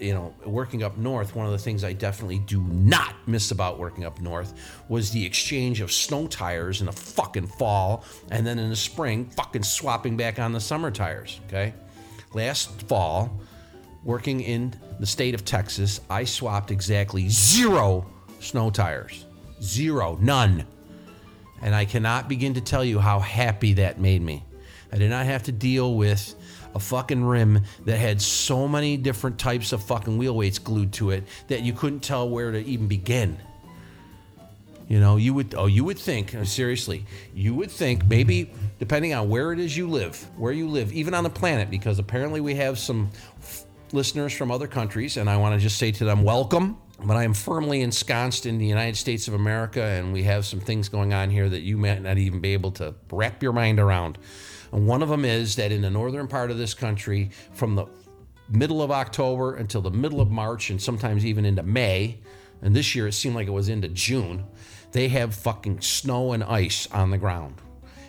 you 0.00 0.14
know, 0.14 0.34
working 0.44 0.82
up 0.82 0.96
north, 0.96 1.34
one 1.34 1.46
of 1.46 1.52
the 1.52 1.58
things 1.58 1.84
I 1.84 1.92
definitely 1.92 2.38
do 2.40 2.60
not 2.62 3.14
miss 3.26 3.50
about 3.50 3.78
working 3.78 4.04
up 4.04 4.20
north 4.20 4.54
was 4.88 5.10
the 5.10 5.24
exchange 5.24 5.80
of 5.80 5.92
snow 5.92 6.26
tires 6.26 6.80
in 6.80 6.86
the 6.86 6.92
fucking 6.92 7.46
fall 7.46 8.04
and 8.30 8.46
then 8.46 8.58
in 8.58 8.70
the 8.70 8.76
spring, 8.76 9.30
fucking 9.30 9.62
swapping 9.62 10.16
back 10.16 10.38
on 10.38 10.52
the 10.52 10.60
summer 10.60 10.90
tires. 10.90 11.40
Okay. 11.46 11.74
Last 12.34 12.82
fall, 12.82 13.40
working 14.04 14.40
in 14.40 14.74
the 15.00 15.06
state 15.06 15.34
of 15.34 15.44
Texas, 15.44 16.00
I 16.08 16.24
swapped 16.24 16.70
exactly 16.70 17.28
zero 17.28 18.06
snow 18.40 18.70
tires. 18.70 19.26
Zero, 19.62 20.18
none. 20.20 20.66
And 21.62 21.74
I 21.74 21.84
cannot 21.84 22.28
begin 22.28 22.54
to 22.54 22.60
tell 22.60 22.84
you 22.84 22.98
how 22.98 23.20
happy 23.20 23.74
that 23.74 23.98
made 23.98 24.22
me. 24.22 24.44
I 24.92 24.98
did 24.98 25.10
not 25.10 25.26
have 25.26 25.44
to 25.44 25.52
deal 25.52 25.94
with 25.94 26.34
a 26.76 26.78
fucking 26.78 27.24
rim 27.24 27.62
that 27.86 27.96
had 27.96 28.20
so 28.20 28.68
many 28.68 28.98
different 28.98 29.38
types 29.38 29.72
of 29.72 29.82
fucking 29.82 30.18
wheel 30.18 30.36
weights 30.36 30.58
glued 30.58 30.92
to 30.92 31.10
it 31.10 31.24
that 31.48 31.62
you 31.62 31.72
couldn't 31.72 32.00
tell 32.00 32.28
where 32.28 32.52
to 32.52 32.58
even 32.58 32.86
begin. 32.86 33.38
You 34.88 35.00
know, 35.00 35.16
you 35.16 35.32
would 35.34 35.54
oh 35.56 35.66
you 35.66 35.82
would 35.84 35.98
think 35.98 36.34
uh, 36.34 36.44
seriously, 36.44 37.06
you 37.34 37.54
would 37.54 37.70
think 37.70 38.06
maybe 38.06 38.52
depending 38.78 39.14
on 39.14 39.28
where 39.28 39.52
it 39.52 39.58
is 39.58 39.76
you 39.76 39.88
live, 39.88 40.22
where 40.36 40.52
you 40.52 40.68
live, 40.68 40.92
even 40.92 41.14
on 41.14 41.24
the 41.24 41.30
planet, 41.30 41.70
because 41.70 41.98
apparently 41.98 42.40
we 42.40 42.54
have 42.56 42.78
some 42.78 43.10
f- 43.40 43.64
listeners 43.92 44.34
from 44.34 44.50
other 44.50 44.68
countries, 44.68 45.16
and 45.16 45.28
I 45.28 45.38
want 45.38 45.54
to 45.54 45.60
just 45.60 45.78
say 45.78 45.90
to 45.92 46.04
them, 46.04 46.22
welcome. 46.22 46.76
But 47.02 47.16
I 47.16 47.24
am 47.24 47.34
firmly 47.34 47.82
ensconced 47.82 48.46
in 48.46 48.58
the 48.58 48.66
United 48.66 48.96
States 48.96 49.28
of 49.28 49.34
America, 49.34 49.82
and 49.82 50.12
we 50.12 50.22
have 50.22 50.46
some 50.46 50.60
things 50.60 50.88
going 50.88 51.12
on 51.12 51.30
here 51.30 51.48
that 51.48 51.60
you 51.60 51.76
might 51.76 52.00
not 52.02 52.16
even 52.16 52.40
be 52.40 52.52
able 52.52 52.70
to 52.72 52.94
wrap 53.10 53.42
your 53.42 53.52
mind 53.52 53.80
around. 53.80 54.18
And 54.72 54.86
one 54.86 55.02
of 55.02 55.08
them 55.08 55.24
is 55.24 55.56
that 55.56 55.72
in 55.72 55.82
the 55.82 55.90
northern 55.90 56.28
part 56.28 56.50
of 56.50 56.58
this 56.58 56.74
country, 56.74 57.30
from 57.52 57.74
the 57.74 57.86
middle 58.48 58.82
of 58.82 58.90
October 58.90 59.56
until 59.56 59.80
the 59.80 59.90
middle 59.90 60.20
of 60.20 60.30
March, 60.30 60.70
and 60.70 60.80
sometimes 60.80 61.24
even 61.26 61.44
into 61.44 61.62
May, 61.62 62.18
and 62.62 62.74
this 62.74 62.94
year 62.94 63.06
it 63.06 63.12
seemed 63.12 63.34
like 63.34 63.46
it 63.46 63.52
was 63.52 63.68
into 63.68 63.88
June, 63.88 64.44
they 64.92 65.08
have 65.08 65.34
fucking 65.34 65.80
snow 65.80 66.32
and 66.32 66.42
ice 66.44 66.88
on 66.92 67.10
the 67.10 67.18
ground. 67.18 67.54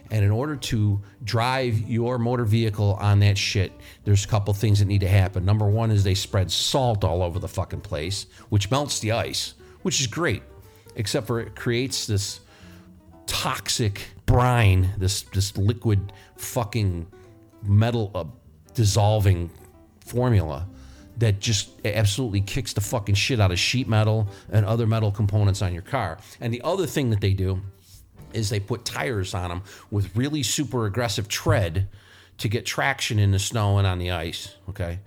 And 0.10 0.24
in 0.24 0.32
order 0.32 0.56
to 0.56 1.02
drive 1.24 1.80
your 1.80 2.18
motor 2.18 2.46
vehicle 2.46 2.98
on 3.02 3.20
that 3.20 3.38
shit, 3.38 3.74
there's 4.06 4.24
a 4.24 4.28
couple 4.28 4.54
things 4.54 4.80
that 4.80 4.86
need 4.86 5.02
to 5.02 5.08
happen. 5.08 5.44
Number 5.44 5.68
one 5.68 5.92
is 5.92 6.04
they 6.04 6.14
spread 6.14 6.50
salt 6.50 7.04
all 7.04 7.22
over 7.22 7.40
the 7.40 7.48
fucking 7.48 7.82
place, 7.82 8.26
which 8.50 8.72
melts 8.72 9.00
the 9.00 9.12
ice, 9.12 9.54
which 9.82 10.00
is 10.00 10.08
great, 10.08 10.44
except 10.96 11.28
for 11.28 11.42
it 11.42 11.56
creates 11.56 12.08
this 12.08 12.40
toxic 13.26 14.08
brine, 14.28 14.94
this 14.98 15.24
this 15.24 15.58
liquid 15.58 16.14
fucking 16.36 17.08
metal 17.64 18.12
uh, 18.14 18.26
dissolving 18.76 19.50
formula 20.06 20.68
that 21.18 21.40
just 21.40 21.70
absolutely 21.84 22.42
kicks 22.42 22.74
the 22.74 22.82
fucking 22.82 23.16
shit 23.16 23.40
out 23.40 23.52
of 23.52 23.58
sheet 23.58 23.88
metal 23.88 24.28
and 24.52 24.64
other 24.66 24.86
metal 24.86 25.12
components 25.12 25.64
on 25.64 25.74
your 25.74 25.82
car. 25.82 26.20
And 26.40 26.54
the 26.54 26.62
other 26.62 26.86
thing 26.86 27.10
that 27.10 27.22
they 27.22 27.34
do 27.34 27.62
is 28.34 28.50
they 28.50 28.60
put 28.60 28.86
tires 28.86 29.34
on 29.34 29.50
them 29.50 29.64
with 29.90 30.16
really 30.16 30.44
super 30.44 30.86
aggressive 30.86 31.28
tread 31.28 31.88
to 32.38 32.48
get 32.48 32.68
traction 32.68 33.18
in 33.18 33.32
the 33.32 33.40
snow 33.40 33.80
and 33.80 33.88
on 33.88 33.98
the 33.98 34.12
ice. 34.12 34.56
Okay. 34.70 35.00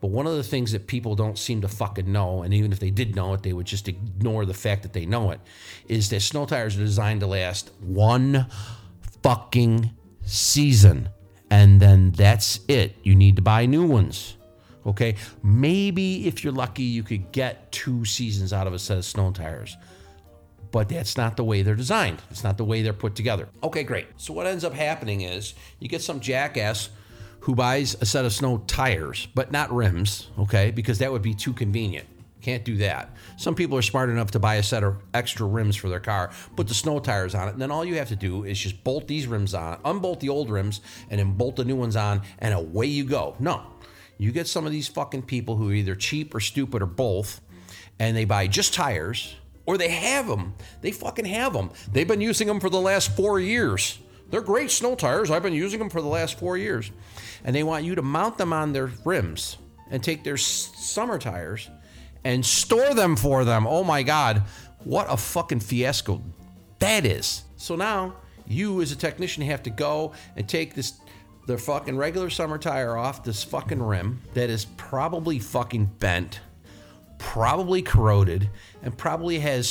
But 0.00 0.08
one 0.08 0.26
of 0.26 0.36
the 0.36 0.42
things 0.42 0.72
that 0.72 0.86
people 0.86 1.14
don't 1.14 1.38
seem 1.38 1.62
to 1.62 1.68
fucking 1.68 2.10
know, 2.10 2.42
and 2.42 2.52
even 2.52 2.70
if 2.70 2.78
they 2.78 2.90
did 2.90 3.16
know 3.16 3.32
it, 3.34 3.42
they 3.42 3.52
would 3.52 3.66
just 3.66 3.88
ignore 3.88 4.44
the 4.44 4.54
fact 4.54 4.82
that 4.82 4.92
they 4.92 5.06
know 5.06 5.30
it, 5.30 5.40
is 5.88 6.10
that 6.10 6.20
snow 6.20 6.44
tires 6.44 6.76
are 6.76 6.80
designed 6.80 7.20
to 7.20 7.26
last 7.26 7.70
one 7.80 8.46
fucking 9.22 9.90
season. 10.22 11.08
And 11.50 11.80
then 11.80 12.10
that's 12.10 12.60
it. 12.68 12.96
You 13.02 13.14
need 13.14 13.36
to 13.36 13.42
buy 13.42 13.66
new 13.66 13.86
ones. 13.86 14.36
Okay. 14.84 15.16
Maybe 15.42 16.26
if 16.26 16.44
you're 16.44 16.52
lucky, 16.52 16.82
you 16.82 17.02
could 17.02 17.32
get 17.32 17.72
two 17.72 18.04
seasons 18.04 18.52
out 18.52 18.66
of 18.66 18.74
a 18.74 18.78
set 18.78 18.98
of 18.98 19.04
snow 19.04 19.30
tires. 19.30 19.76
But 20.72 20.88
that's 20.88 21.16
not 21.16 21.36
the 21.36 21.44
way 21.44 21.62
they're 21.62 21.74
designed. 21.74 22.22
It's 22.30 22.44
not 22.44 22.58
the 22.58 22.64
way 22.64 22.82
they're 22.82 22.92
put 22.92 23.14
together. 23.14 23.48
Okay, 23.62 23.82
great. 23.82 24.08
So 24.16 24.34
what 24.34 24.46
ends 24.46 24.64
up 24.64 24.74
happening 24.74 25.22
is 25.22 25.54
you 25.78 25.88
get 25.88 26.02
some 26.02 26.20
jackass 26.20 26.90
who 27.46 27.54
buys 27.54 27.94
a 28.00 28.04
set 28.04 28.24
of 28.24 28.32
snow 28.32 28.58
tires, 28.66 29.28
but 29.32 29.52
not 29.52 29.72
rims, 29.72 30.30
okay? 30.36 30.72
Because 30.72 30.98
that 30.98 31.12
would 31.12 31.22
be 31.22 31.32
too 31.32 31.52
convenient. 31.52 32.04
Can't 32.40 32.64
do 32.64 32.76
that. 32.78 33.14
Some 33.36 33.54
people 33.54 33.78
are 33.78 33.82
smart 33.82 34.10
enough 34.10 34.32
to 34.32 34.40
buy 34.40 34.56
a 34.56 34.64
set 34.64 34.82
of 34.82 34.96
extra 35.14 35.46
rims 35.46 35.76
for 35.76 35.88
their 35.88 36.00
car, 36.00 36.32
put 36.56 36.66
the 36.66 36.74
snow 36.74 36.98
tires 36.98 37.36
on 37.36 37.46
it, 37.46 37.52
and 37.52 37.62
then 37.62 37.70
all 37.70 37.84
you 37.84 37.98
have 37.98 38.08
to 38.08 38.16
do 38.16 38.42
is 38.42 38.58
just 38.58 38.82
bolt 38.82 39.06
these 39.06 39.28
rims 39.28 39.54
on, 39.54 39.78
unbolt 39.84 40.18
the 40.18 40.28
old 40.28 40.50
rims, 40.50 40.80
and 41.08 41.20
then 41.20 41.34
bolt 41.34 41.54
the 41.54 41.64
new 41.64 41.76
ones 41.76 41.94
on, 41.94 42.22
and 42.40 42.52
away 42.52 42.86
you 42.86 43.04
go. 43.04 43.36
No. 43.38 43.62
You 44.18 44.32
get 44.32 44.48
some 44.48 44.66
of 44.66 44.72
these 44.72 44.88
fucking 44.88 45.22
people 45.22 45.54
who 45.54 45.70
are 45.70 45.74
either 45.74 45.94
cheap 45.94 46.34
or 46.34 46.40
stupid 46.40 46.82
or 46.82 46.86
both, 46.86 47.40
and 48.00 48.16
they 48.16 48.24
buy 48.24 48.48
just 48.48 48.74
tires 48.74 49.36
or 49.66 49.78
they 49.78 49.90
have 49.90 50.26
them. 50.26 50.54
They 50.80 50.90
fucking 50.90 51.26
have 51.26 51.52
them. 51.52 51.70
They've 51.92 52.08
been 52.08 52.20
using 52.20 52.48
them 52.48 52.58
for 52.58 52.70
the 52.70 52.80
last 52.80 53.14
four 53.16 53.38
years. 53.38 54.00
They're 54.30 54.40
great 54.40 54.70
snow 54.70 54.94
tires. 54.94 55.30
I've 55.30 55.42
been 55.42 55.52
using 55.52 55.78
them 55.78 55.90
for 55.90 56.02
the 56.02 56.08
last 56.08 56.38
four 56.38 56.56
years. 56.56 56.90
And 57.44 57.54
they 57.54 57.62
want 57.62 57.84
you 57.84 57.94
to 57.94 58.02
mount 58.02 58.38
them 58.38 58.52
on 58.52 58.72
their 58.72 58.90
rims 59.04 59.58
and 59.90 60.02
take 60.02 60.24
their 60.24 60.36
summer 60.36 61.18
tires 61.18 61.70
and 62.24 62.44
store 62.44 62.94
them 62.94 63.16
for 63.16 63.44
them. 63.44 63.66
Oh 63.66 63.84
my 63.84 64.02
God. 64.02 64.42
What 64.84 65.06
a 65.08 65.16
fucking 65.16 65.60
fiasco 65.60 66.22
that 66.78 67.06
is. 67.06 67.44
So 67.56 67.76
now 67.76 68.16
you, 68.46 68.82
as 68.82 68.92
a 68.92 68.96
technician, 68.96 69.42
have 69.44 69.62
to 69.64 69.70
go 69.70 70.12
and 70.36 70.48
take 70.48 70.74
this. 70.74 70.94
The 71.46 71.56
fucking 71.56 71.96
regular 71.96 72.28
summer 72.28 72.58
tire 72.58 72.96
off 72.96 73.22
this 73.22 73.44
fucking 73.44 73.80
rim 73.80 74.20
that 74.34 74.50
is 74.50 74.64
probably 74.64 75.38
fucking 75.38 75.86
bent 76.00 76.40
probably 77.18 77.82
corroded, 77.82 78.50
and 78.82 78.96
probably 78.96 79.38
has 79.38 79.66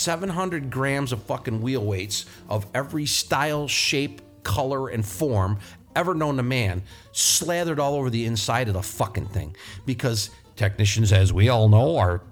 700 0.00 0.70
grams 0.70 1.12
of 1.12 1.22
fucking 1.24 1.60
wheel 1.60 1.84
weights 1.84 2.26
of 2.48 2.66
every 2.74 3.06
style, 3.06 3.68
shape, 3.68 4.20
color, 4.42 4.88
and 4.88 5.04
form 5.04 5.58
ever 5.94 6.14
known 6.14 6.36
to 6.36 6.42
man 6.42 6.82
slathered 7.12 7.78
all 7.78 7.94
over 7.94 8.10
the 8.10 8.24
inside 8.24 8.68
of 8.68 8.74
the 8.74 8.82
fucking 8.82 9.26
thing. 9.26 9.54
Because 9.86 10.30
technicians, 10.56 11.12
as 11.12 11.32
we 11.32 11.48
all 11.48 11.68
know, 11.68 11.96
are 11.96 12.22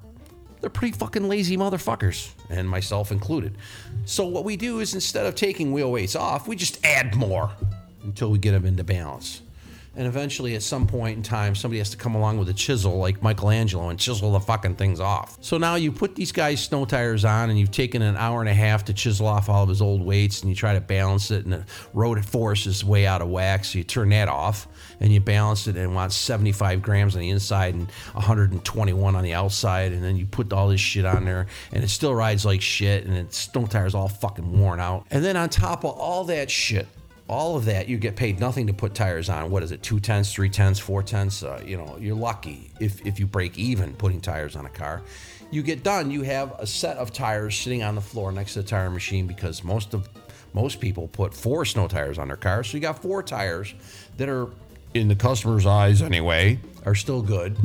they're 0.60 0.70
pretty 0.70 0.96
fucking 0.96 1.28
lazy 1.28 1.56
motherfuckers, 1.56 2.32
and 2.50 2.68
myself 2.68 3.12
included. 3.12 3.56
So 4.04 4.26
what 4.26 4.44
we 4.44 4.56
do 4.56 4.80
is 4.80 4.94
instead 4.94 5.26
of 5.26 5.34
taking 5.34 5.72
wheel 5.72 5.92
weights 5.92 6.16
off, 6.16 6.48
we 6.48 6.56
just 6.56 6.84
add 6.84 7.14
more 7.14 7.50
until 8.02 8.30
we 8.30 8.38
get 8.38 8.52
them 8.52 8.66
into 8.66 8.82
balance. 8.82 9.42
And 9.98 10.06
eventually, 10.06 10.54
at 10.54 10.62
some 10.62 10.86
point 10.86 11.16
in 11.16 11.24
time, 11.24 11.56
somebody 11.56 11.78
has 11.78 11.90
to 11.90 11.96
come 11.96 12.14
along 12.14 12.38
with 12.38 12.48
a 12.48 12.54
chisel 12.54 12.98
like 12.98 13.20
Michelangelo 13.20 13.88
and 13.88 13.98
chisel 13.98 14.30
the 14.30 14.38
fucking 14.38 14.76
things 14.76 15.00
off. 15.00 15.36
So 15.40 15.58
now 15.58 15.74
you 15.74 15.90
put 15.90 16.14
these 16.14 16.30
guys' 16.30 16.62
snow 16.62 16.84
tires 16.84 17.24
on 17.24 17.50
and 17.50 17.58
you've 17.58 17.72
taken 17.72 18.00
an 18.00 18.16
hour 18.16 18.38
and 18.38 18.48
a 18.48 18.54
half 18.54 18.84
to 18.84 18.94
chisel 18.94 19.26
off 19.26 19.48
all 19.48 19.64
of 19.64 19.68
his 19.68 19.82
old 19.82 20.00
weights 20.00 20.40
and 20.40 20.50
you 20.50 20.54
try 20.54 20.72
to 20.72 20.80
balance 20.80 21.32
it 21.32 21.44
and 21.44 21.52
the 21.52 21.64
road 21.94 22.24
force 22.24 22.64
is 22.66 22.84
way 22.84 23.08
out 23.08 23.20
of 23.20 23.28
whack. 23.28 23.64
So 23.64 23.78
you 23.78 23.82
turn 23.82 24.10
that 24.10 24.28
off 24.28 24.68
and 25.00 25.12
you 25.12 25.18
balance 25.18 25.66
it 25.66 25.74
and 25.74 25.84
it 25.84 25.92
wants 25.92 26.14
75 26.14 26.80
grams 26.80 27.16
on 27.16 27.20
the 27.20 27.30
inside 27.30 27.74
and 27.74 27.90
121 28.12 29.16
on 29.16 29.24
the 29.24 29.34
outside. 29.34 29.90
And 29.90 30.04
then 30.04 30.16
you 30.16 30.26
put 30.26 30.52
all 30.52 30.68
this 30.68 30.80
shit 30.80 31.06
on 31.06 31.24
there 31.24 31.48
and 31.72 31.82
it 31.82 31.88
still 31.88 32.14
rides 32.14 32.46
like 32.46 32.62
shit 32.62 33.04
and 33.04 33.16
its 33.16 33.36
snow 33.36 33.66
tires 33.66 33.96
all 33.96 34.08
fucking 34.08 34.60
worn 34.60 34.78
out. 34.78 35.06
And 35.10 35.24
then 35.24 35.36
on 35.36 35.48
top 35.48 35.82
of 35.84 35.90
all 35.98 36.22
that 36.26 36.52
shit, 36.52 36.86
all 37.28 37.56
of 37.56 37.66
that, 37.66 37.88
you 37.88 37.98
get 37.98 38.16
paid 38.16 38.40
nothing 38.40 38.66
to 38.68 38.72
put 38.72 38.94
tires 38.94 39.28
on. 39.28 39.50
What 39.50 39.62
is 39.62 39.70
it, 39.70 39.82
two 39.82 40.00
tenths, 40.00 40.32
three 40.32 40.48
tenths, 40.48 40.80
four 40.80 41.02
tenths? 41.02 41.42
Uh, 41.42 41.62
you 41.64 41.76
know, 41.76 41.96
you're 42.00 42.16
lucky 42.16 42.70
if, 42.80 43.04
if 43.06 43.20
you 43.20 43.26
break 43.26 43.58
even 43.58 43.92
putting 43.94 44.20
tires 44.20 44.56
on 44.56 44.64
a 44.64 44.70
car. 44.70 45.02
You 45.50 45.62
get 45.62 45.82
done, 45.82 46.10
you 46.10 46.22
have 46.22 46.58
a 46.58 46.66
set 46.66 46.96
of 46.96 47.12
tires 47.12 47.56
sitting 47.56 47.82
on 47.82 47.94
the 47.94 48.00
floor 48.00 48.32
next 48.32 48.54
to 48.54 48.62
the 48.62 48.68
tire 48.68 48.90
machine 48.90 49.26
because 49.26 49.62
most 49.62 49.94
of 49.94 50.08
most 50.54 50.80
people 50.80 51.08
put 51.08 51.34
four 51.34 51.66
snow 51.66 51.88
tires 51.88 52.18
on 52.18 52.28
their 52.28 52.36
car. 52.36 52.64
So 52.64 52.76
you 52.76 52.80
got 52.80 53.02
four 53.02 53.22
tires 53.22 53.74
that 54.16 54.28
are, 54.30 54.48
in 54.94 55.08
the 55.08 55.14
customer's 55.14 55.66
eyes 55.66 56.00
anyway, 56.00 56.58
are 56.86 56.94
still 56.94 57.20
good 57.20 57.56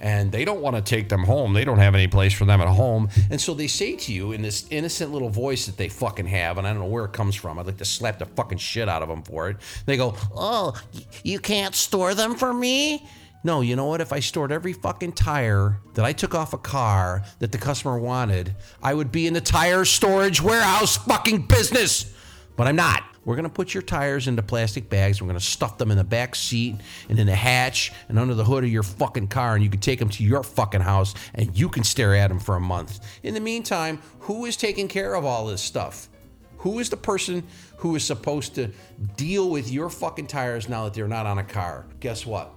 and 0.00 0.30
they 0.30 0.44
don't 0.44 0.60
want 0.60 0.76
to 0.76 0.82
take 0.82 1.08
them 1.08 1.24
home. 1.24 1.52
They 1.52 1.64
don't 1.64 1.78
have 1.78 1.94
any 1.94 2.06
place 2.06 2.32
for 2.32 2.44
them 2.44 2.60
at 2.60 2.68
home. 2.68 3.08
And 3.30 3.40
so 3.40 3.54
they 3.54 3.66
say 3.66 3.96
to 3.96 4.12
you 4.12 4.32
in 4.32 4.42
this 4.42 4.66
innocent 4.70 5.12
little 5.12 5.30
voice 5.30 5.66
that 5.66 5.76
they 5.76 5.88
fucking 5.88 6.26
have, 6.26 6.58
and 6.58 6.66
I 6.66 6.72
don't 6.72 6.80
know 6.80 6.88
where 6.88 7.04
it 7.04 7.12
comes 7.12 7.34
from. 7.34 7.58
I'd 7.58 7.66
like 7.66 7.78
to 7.78 7.84
slap 7.84 8.18
the 8.18 8.26
fucking 8.26 8.58
shit 8.58 8.88
out 8.88 9.02
of 9.02 9.08
them 9.08 9.22
for 9.22 9.50
it. 9.50 9.56
They 9.86 9.96
go, 9.96 10.14
Oh, 10.34 10.74
you 11.22 11.38
can't 11.38 11.74
store 11.74 12.14
them 12.14 12.34
for 12.34 12.52
me? 12.52 13.06
No, 13.44 13.60
you 13.60 13.76
know 13.76 13.86
what? 13.86 14.00
If 14.00 14.12
I 14.12 14.20
stored 14.20 14.50
every 14.50 14.72
fucking 14.72 15.12
tire 15.12 15.78
that 15.94 16.04
I 16.04 16.12
took 16.12 16.34
off 16.34 16.52
a 16.52 16.58
car 16.58 17.22
that 17.38 17.52
the 17.52 17.58
customer 17.58 17.98
wanted, 17.98 18.54
I 18.82 18.94
would 18.94 19.12
be 19.12 19.26
in 19.26 19.32
the 19.32 19.40
tire 19.40 19.84
storage 19.84 20.42
warehouse 20.42 20.96
fucking 20.96 21.46
business. 21.46 22.12
But 22.56 22.66
I'm 22.66 22.76
not. 22.76 23.04
We're 23.28 23.36
going 23.36 23.44
to 23.44 23.50
put 23.50 23.74
your 23.74 23.82
tires 23.82 24.26
into 24.26 24.42
plastic 24.42 24.88
bags. 24.88 25.20
We're 25.20 25.26
going 25.26 25.38
to 25.38 25.44
stuff 25.44 25.76
them 25.76 25.90
in 25.90 25.98
the 25.98 26.02
back 26.02 26.34
seat 26.34 26.76
and 27.10 27.18
in 27.18 27.26
the 27.26 27.34
hatch 27.34 27.92
and 28.08 28.18
under 28.18 28.32
the 28.32 28.42
hood 28.42 28.64
of 28.64 28.70
your 28.70 28.82
fucking 28.82 29.28
car, 29.28 29.54
and 29.54 29.62
you 29.62 29.68
can 29.68 29.80
take 29.80 29.98
them 29.98 30.08
to 30.08 30.24
your 30.24 30.42
fucking 30.42 30.80
house 30.80 31.14
and 31.34 31.54
you 31.54 31.68
can 31.68 31.84
stare 31.84 32.14
at 32.14 32.28
them 32.28 32.38
for 32.38 32.56
a 32.56 32.60
month. 32.60 33.00
In 33.22 33.34
the 33.34 33.40
meantime, 33.40 34.00
who 34.20 34.46
is 34.46 34.56
taking 34.56 34.88
care 34.88 35.12
of 35.14 35.26
all 35.26 35.44
this 35.44 35.60
stuff? 35.60 36.08
Who 36.56 36.78
is 36.78 36.88
the 36.88 36.96
person 36.96 37.42
who 37.76 37.94
is 37.96 38.02
supposed 38.02 38.54
to 38.54 38.70
deal 39.18 39.50
with 39.50 39.70
your 39.70 39.90
fucking 39.90 40.28
tires 40.28 40.66
now 40.66 40.84
that 40.84 40.94
they're 40.94 41.06
not 41.06 41.26
on 41.26 41.36
a 41.36 41.44
car? 41.44 41.84
Guess 42.00 42.24
what? 42.24 42.54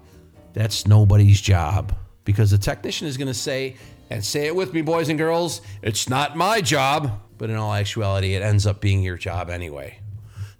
That's 0.54 0.88
nobody's 0.88 1.42
job 1.42 1.94
because 2.24 2.50
the 2.50 2.58
technician 2.58 3.10
is 3.10 3.18
going 3.18 3.28
to 3.28 3.34
say, 3.34 3.76
and 4.10 4.24
say 4.24 4.48
it 4.48 4.56
with 4.56 4.74
me, 4.74 4.84
boys 4.84 5.10
and 5.10 5.20
girls, 5.20 5.60
it's 5.82 6.08
not 6.08 6.38
my 6.38 6.62
job. 6.62 7.20
But 7.38 7.50
in 7.50 7.58
all 7.58 7.74
actuality, 7.74 8.36
it 8.36 8.42
ends 8.42 8.66
up 8.68 8.80
being 8.80 9.02
your 9.02 9.18
job 9.18 9.50
anyway. 9.50 10.01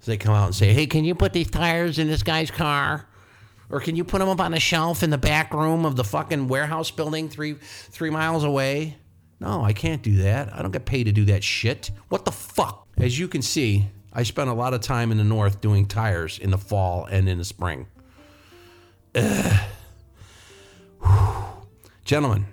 So 0.02 0.10
they 0.10 0.18
come 0.18 0.34
out 0.34 0.46
and 0.46 0.54
say, 0.54 0.72
"Hey, 0.72 0.86
can 0.86 1.04
you 1.04 1.14
put 1.14 1.32
these 1.32 1.48
tires 1.48 1.98
in 1.98 2.08
this 2.08 2.22
guy's 2.24 2.50
car?" 2.50 3.06
Or 3.70 3.80
can 3.80 3.96
you 3.96 4.04
put 4.04 4.18
them 4.18 4.28
up 4.28 4.40
on 4.40 4.52
a 4.52 4.60
shelf 4.60 5.02
in 5.02 5.08
the 5.10 5.16
back 5.16 5.54
room 5.54 5.86
of 5.86 5.96
the 5.96 6.04
fucking 6.04 6.48
warehouse 6.48 6.90
building 6.90 7.28
three 7.30 7.54
three 7.54 8.10
miles 8.10 8.44
away? 8.44 8.98
No, 9.40 9.62
I 9.62 9.72
can't 9.72 10.02
do 10.02 10.16
that. 10.18 10.54
I 10.54 10.60
don't 10.60 10.72
get 10.72 10.84
paid 10.84 11.04
to 11.04 11.12
do 11.12 11.24
that 11.26 11.42
shit. 11.42 11.90
What 12.08 12.24
the 12.24 12.32
fuck? 12.32 12.86
As 12.98 13.18
you 13.18 13.28
can 13.28 13.42
see, 13.42 13.86
I 14.12 14.24
spent 14.24 14.50
a 14.50 14.52
lot 14.52 14.74
of 14.74 14.80
time 14.82 15.10
in 15.12 15.18
the 15.18 15.24
north 15.24 15.60
doing 15.60 15.86
tires 15.86 16.38
in 16.38 16.50
the 16.50 16.58
fall 16.58 17.06
and 17.06 17.28
in 17.28 17.38
the 17.38 17.44
spring. 17.44 17.86
Gentlemen 22.04 22.46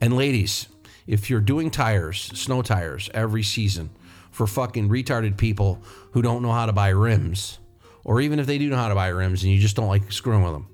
and 0.00 0.16
ladies, 0.16 0.66
if 1.06 1.30
you're 1.30 1.40
doing 1.40 1.70
tires, 1.70 2.20
snow 2.34 2.62
tires, 2.62 3.08
every 3.14 3.44
season 3.44 3.90
for 4.36 4.46
fucking 4.46 4.90
retarded 4.90 5.38
people 5.38 5.82
who 6.10 6.20
don't 6.20 6.42
know 6.42 6.52
how 6.52 6.66
to 6.66 6.72
buy 6.72 6.90
rims, 6.90 7.58
or 8.04 8.20
even 8.20 8.38
if 8.38 8.44
they 8.44 8.58
do 8.58 8.68
know 8.68 8.76
how 8.76 8.90
to 8.90 8.94
buy 8.94 9.08
rims 9.08 9.42
and 9.42 9.50
you 9.50 9.58
just 9.58 9.74
don't 9.74 9.88
like 9.88 10.12
screwing 10.12 10.42
with 10.42 10.52
them, 10.52 10.68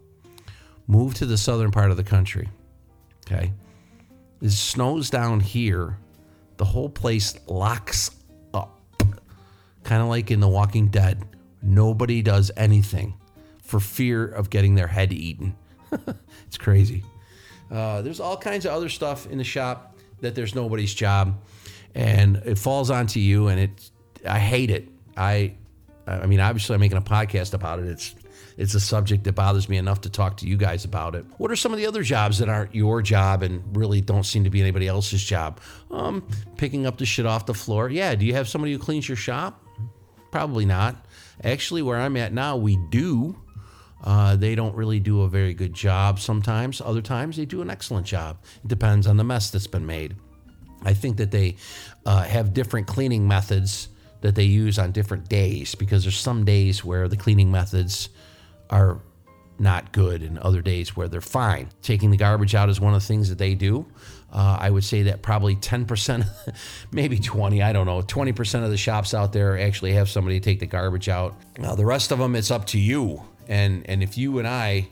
move 0.88 1.14
to 1.14 1.26
the 1.26 1.38
southern 1.38 1.70
part 1.70 1.92
of 1.92 1.96
the 1.96 2.02
country. 2.02 2.48
Okay? 3.24 3.52
It 4.40 4.50
snows 4.50 5.10
down 5.10 5.38
here, 5.38 5.96
the 6.56 6.64
whole 6.64 6.88
place 6.88 7.38
locks 7.46 8.10
up. 8.52 8.80
Kind 9.84 10.02
of 10.02 10.08
like 10.08 10.32
in 10.32 10.40
The 10.40 10.48
Walking 10.48 10.88
Dead. 10.88 11.24
Nobody 11.62 12.20
does 12.20 12.50
anything 12.56 13.14
for 13.62 13.78
fear 13.78 14.26
of 14.26 14.50
getting 14.50 14.74
their 14.74 14.88
head 14.88 15.12
eaten. 15.12 15.54
it's 16.48 16.58
crazy. 16.58 17.04
Uh, 17.70 18.02
there's 18.02 18.18
all 18.18 18.36
kinds 18.36 18.66
of 18.66 18.72
other 18.72 18.88
stuff 18.88 19.30
in 19.30 19.38
the 19.38 19.44
shop 19.44 19.96
that 20.20 20.34
there's 20.34 20.52
nobody's 20.52 20.92
job, 20.92 21.40
and 21.94 22.36
it 22.44 22.58
falls 22.58 22.90
onto 22.90 23.20
you. 23.20 23.48
And 23.48 23.60
it, 23.60 23.90
I 24.26 24.38
hate 24.38 24.70
it. 24.70 24.88
I, 25.16 25.54
I 26.06 26.26
mean, 26.26 26.40
obviously, 26.40 26.74
I'm 26.74 26.80
making 26.80 26.98
a 26.98 27.02
podcast 27.02 27.54
about 27.54 27.78
it. 27.78 27.86
It's, 27.86 28.14
it's 28.56 28.74
a 28.74 28.80
subject 28.80 29.24
that 29.24 29.32
bothers 29.32 29.68
me 29.68 29.78
enough 29.78 30.02
to 30.02 30.10
talk 30.10 30.36
to 30.38 30.46
you 30.46 30.56
guys 30.56 30.84
about 30.84 31.14
it. 31.14 31.24
What 31.38 31.50
are 31.50 31.56
some 31.56 31.72
of 31.72 31.78
the 31.78 31.86
other 31.86 32.02
jobs 32.02 32.38
that 32.38 32.48
aren't 32.48 32.74
your 32.74 33.00
job 33.00 33.42
and 33.42 33.76
really 33.76 34.00
don't 34.00 34.24
seem 34.24 34.44
to 34.44 34.50
be 34.50 34.60
anybody 34.60 34.88
else's 34.88 35.22
job? 35.22 35.60
Um, 35.90 36.26
picking 36.56 36.86
up 36.86 36.98
the 36.98 37.06
shit 37.06 37.26
off 37.26 37.46
the 37.46 37.54
floor. 37.54 37.88
Yeah. 37.88 38.14
Do 38.14 38.26
you 38.26 38.34
have 38.34 38.48
somebody 38.48 38.72
who 38.72 38.78
cleans 38.78 39.08
your 39.08 39.16
shop? 39.16 39.62
Probably 40.30 40.66
not. 40.66 41.06
Actually, 41.44 41.82
where 41.82 41.98
I'm 41.98 42.16
at 42.16 42.32
now, 42.32 42.56
we 42.56 42.76
do. 42.90 43.36
Uh, 44.04 44.34
they 44.36 44.54
don't 44.54 44.74
really 44.74 44.98
do 44.98 45.22
a 45.22 45.28
very 45.28 45.54
good 45.54 45.72
job 45.72 46.18
sometimes. 46.18 46.80
Other 46.80 47.02
times, 47.02 47.36
they 47.36 47.44
do 47.44 47.62
an 47.62 47.70
excellent 47.70 48.06
job. 48.06 48.38
It 48.64 48.68
depends 48.68 49.06
on 49.06 49.16
the 49.16 49.24
mess 49.24 49.50
that's 49.50 49.66
been 49.66 49.86
made. 49.86 50.16
I 50.84 50.94
think 50.94 51.16
that 51.18 51.30
they 51.30 51.56
uh, 52.04 52.22
have 52.24 52.54
different 52.54 52.86
cleaning 52.86 53.26
methods 53.26 53.88
that 54.20 54.34
they 54.34 54.44
use 54.44 54.78
on 54.78 54.92
different 54.92 55.28
days 55.28 55.74
because 55.74 56.04
there's 56.04 56.18
some 56.18 56.44
days 56.44 56.84
where 56.84 57.08
the 57.08 57.16
cleaning 57.16 57.50
methods 57.50 58.08
are 58.70 59.00
not 59.58 59.92
good 59.92 60.22
and 60.22 60.38
other 60.38 60.62
days 60.62 60.96
where 60.96 61.08
they're 61.08 61.20
fine. 61.20 61.68
Taking 61.82 62.10
the 62.10 62.16
garbage 62.16 62.54
out 62.54 62.68
is 62.68 62.80
one 62.80 62.94
of 62.94 63.00
the 63.00 63.06
things 63.06 63.28
that 63.28 63.38
they 63.38 63.54
do. 63.54 63.86
Uh, 64.32 64.56
I 64.58 64.70
would 64.70 64.84
say 64.84 65.02
that 65.04 65.22
probably 65.22 65.56
10%, 65.56 66.26
maybe 66.92 67.18
20, 67.18 67.62
I 67.62 67.72
don't 67.72 67.86
know, 67.86 68.00
20% 68.00 68.64
of 68.64 68.70
the 68.70 68.76
shops 68.76 69.12
out 69.12 69.32
there 69.32 69.58
actually 69.58 69.92
have 69.92 70.08
somebody 70.08 70.40
take 70.40 70.58
the 70.58 70.66
garbage 70.66 71.08
out. 71.08 71.36
Now, 71.58 71.74
the 71.74 71.84
rest 71.84 72.12
of 72.12 72.18
them, 72.18 72.34
it's 72.34 72.50
up 72.50 72.66
to 72.68 72.78
you. 72.78 73.22
And, 73.46 73.88
and 73.88 74.02
if 74.02 74.16
you 74.16 74.38
and 74.38 74.48
I 74.48 74.88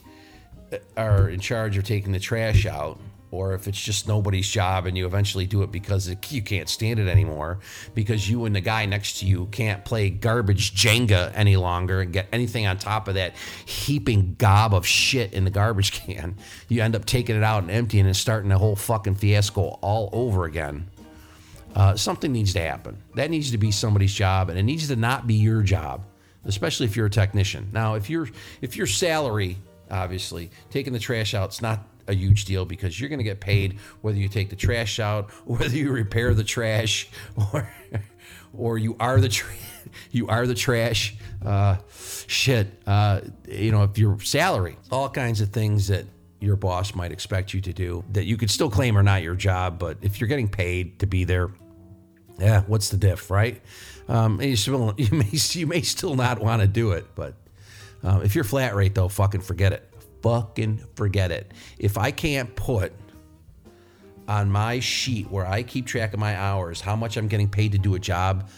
are 0.96 1.28
in 1.28 1.40
charge 1.40 1.76
of 1.76 1.84
taking 1.84 2.12
the 2.12 2.20
trash 2.20 2.66
out, 2.66 3.00
or 3.30 3.54
if 3.54 3.68
it's 3.68 3.80
just 3.80 4.08
nobody's 4.08 4.48
job 4.48 4.86
and 4.86 4.96
you 4.98 5.06
eventually 5.06 5.46
do 5.46 5.62
it 5.62 5.70
because 5.70 6.08
it, 6.08 6.30
you 6.32 6.42
can't 6.42 6.68
stand 6.68 6.98
it 6.98 7.08
anymore, 7.08 7.58
because 7.94 8.28
you 8.28 8.44
and 8.44 8.54
the 8.54 8.60
guy 8.60 8.86
next 8.86 9.20
to 9.20 9.26
you 9.26 9.46
can't 9.46 9.84
play 9.84 10.10
garbage 10.10 10.74
Jenga 10.74 11.32
any 11.34 11.56
longer 11.56 12.00
and 12.00 12.12
get 12.12 12.26
anything 12.32 12.66
on 12.66 12.78
top 12.78 13.08
of 13.08 13.14
that 13.14 13.34
heaping 13.64 14.34
gob 14.38 14.74
of 14.74 14.86
shit 14.86 15.32
in 15.32 15.44
the 15.44 15.50
garbage 15.50 15.92
can, 16.06 16.36
you 16.68 16.82
end 16.82 16.96
up 16.96 17.04
taking 17.04 17.36
it 17.36 17.42
out 17.42 17.62
and 17.62 17.70
emptying 17.70 18.06
and 18.06 18.16
starting 18.16 18.50
a 18.50 18.58
whole 18.58 18.76
fucking 18.76 19.14
fiasco 19.14 19.78
all 19.80 20.10
over 20.12 20.44
again. 20.44 20.88
Uh, 21.74 21.94
something 21.94 22.32
needs 22.32 22.52
to 22.54 22.60
happen. 22.60 23.00
That 23.14 23.30
needs 23.30 23.52
to 23.52 23.58
be 23.58 23.70
somebody's 23.70 24.12
job, 24.12 24.50
and 24.50 24.58
it 24.58 24.64
needs 24.64 24.88
to 24.88 24.96
not 24.96 25.26
be 25.28 25.34
your 25.34 25.62
job, 25.62 26.04
especially 26.44 26.86
if 26.86 26.96
you're 26.96 27.06
a 27.06 27.10
technician. 27.10 27.68
Now, 27.72 27.94
if 27.94 28.10
you're 28.10 28.28
if 28.60 28.76
your 28.76 28.88
salary, 28.88 29.56
obviously, 29.88 30.50
taking 30.70 30.92
the 30.92 30.98
trash 30.98 31.32
out, 31.32 31.50
it's 31.50 31.62
not 31.62 31.86
a 32.08 32.14
huge 32.14 32.44
deal 32.44 32.64
because 32.64 32.98
you're 32.98 33.08
going 33.08 33.18
to 33.18 33.24
get 33.24 33.40
paid 33.40 33.78
whether 34.00 34.18
you 34.18 34.28
take 34.28 34.50
the 34.50 34.56
trash 34.56 34.98
out, 34.98 35.30
whether 35.44 35.76
you 35.76 35.90
repair 35.90 36.34
the 36.34 36.44
trash, 36.44 37.08
or 37.52 37.68
or 38.56 38.78
you 38.78 38.96
are 38.98 39.20
the 39.20 39.28
tra- 39.28 39.52
you 40.10 40.28
are 40.28 40.46
the 40.46 40.54
trash. 40.54 41.14
Uh, 41.44 41.76
shit, 42.26 42.68
uh, 42.86 43.20
you 43.48 43.72
know, 43.72 43.84
if 43.84 43.96
your 43.98 44.20
salary, 44.20 44.76
all 44.90 45.08
kinds 45.08 45.40
of 45.40 45.50
things 45.50 45.88
that 45.88 46.04
your 46.40 46.56
boss 46.56 46.94
might 46.94 47.12
expect 47.12 47.52
you 47.52 47.60
to 47.60 47.72
do 47.72 48.02
that 48.12 48.24
you 48.24 48.36
could 48.36 48.50
still 48.50 48.70
claim 48.70 48.96
are 48.96 49.02
not 49.02 49.22
your 49.22 49.34
job, 49.34 49.78
but 49.78 49.98
if 50.00 50.20
you're 50.20 50.28
getting 50.28 50.48
paid 50.48 50.98
to 50.98 51.06
be 51.06 51.24
there, 51.24 51.50
yeah, 52.38 52.62
what's 52.62 52.88
the 52.88 52.96
diff, 52.96 53.30
right? 53.30 53.60
Um, 54.08 54.40
you, 54.40 54.56
still, 54.56 54.94
you 54.96 55.08
may 55.12 55.28
you 55.30 55.66
may 55.66 55.82
still 55.82 56.16
not 56.16 56.40
want 56.40 56.62
to 56.62 56.68
do 56.68 56.92
it, 56.92 57.06
but 57.14 57.34
uh, 58.02 58.20
if 58.24 58.34
you're 58.34 58.44
flat 58.44 58.74
rate 58.74 58.94
though, 58.94 59.08
fucking 59.08 59.42
forget 59.42 59.72
it 59.72 59.89
fucking 60.22 60.84
forget 60.94 61.30
it. 61.30 61.52
If 61.78 61.98
I 61.98 62.10
can't 62.10 62.54
put 62.56 62.92
on 64.28 64.50
my 64.50 64.78
sheet 64.78 65.30
where 65.30 65.46
I 65.46 65.62
keep 65.62 65.86
track 65.86 66.14
of 66.14 66.20
my 66.20 66.36
hours 66.36 66.80
how 66.80 66.94
much 66.94 67.16
I'm 67.16 67.26
getting 67.26 67.48
paid 67.48 67.72
to 67.72 67.78
do 67.78 67.94
a 67.96 67.98
job, 67.98 68.48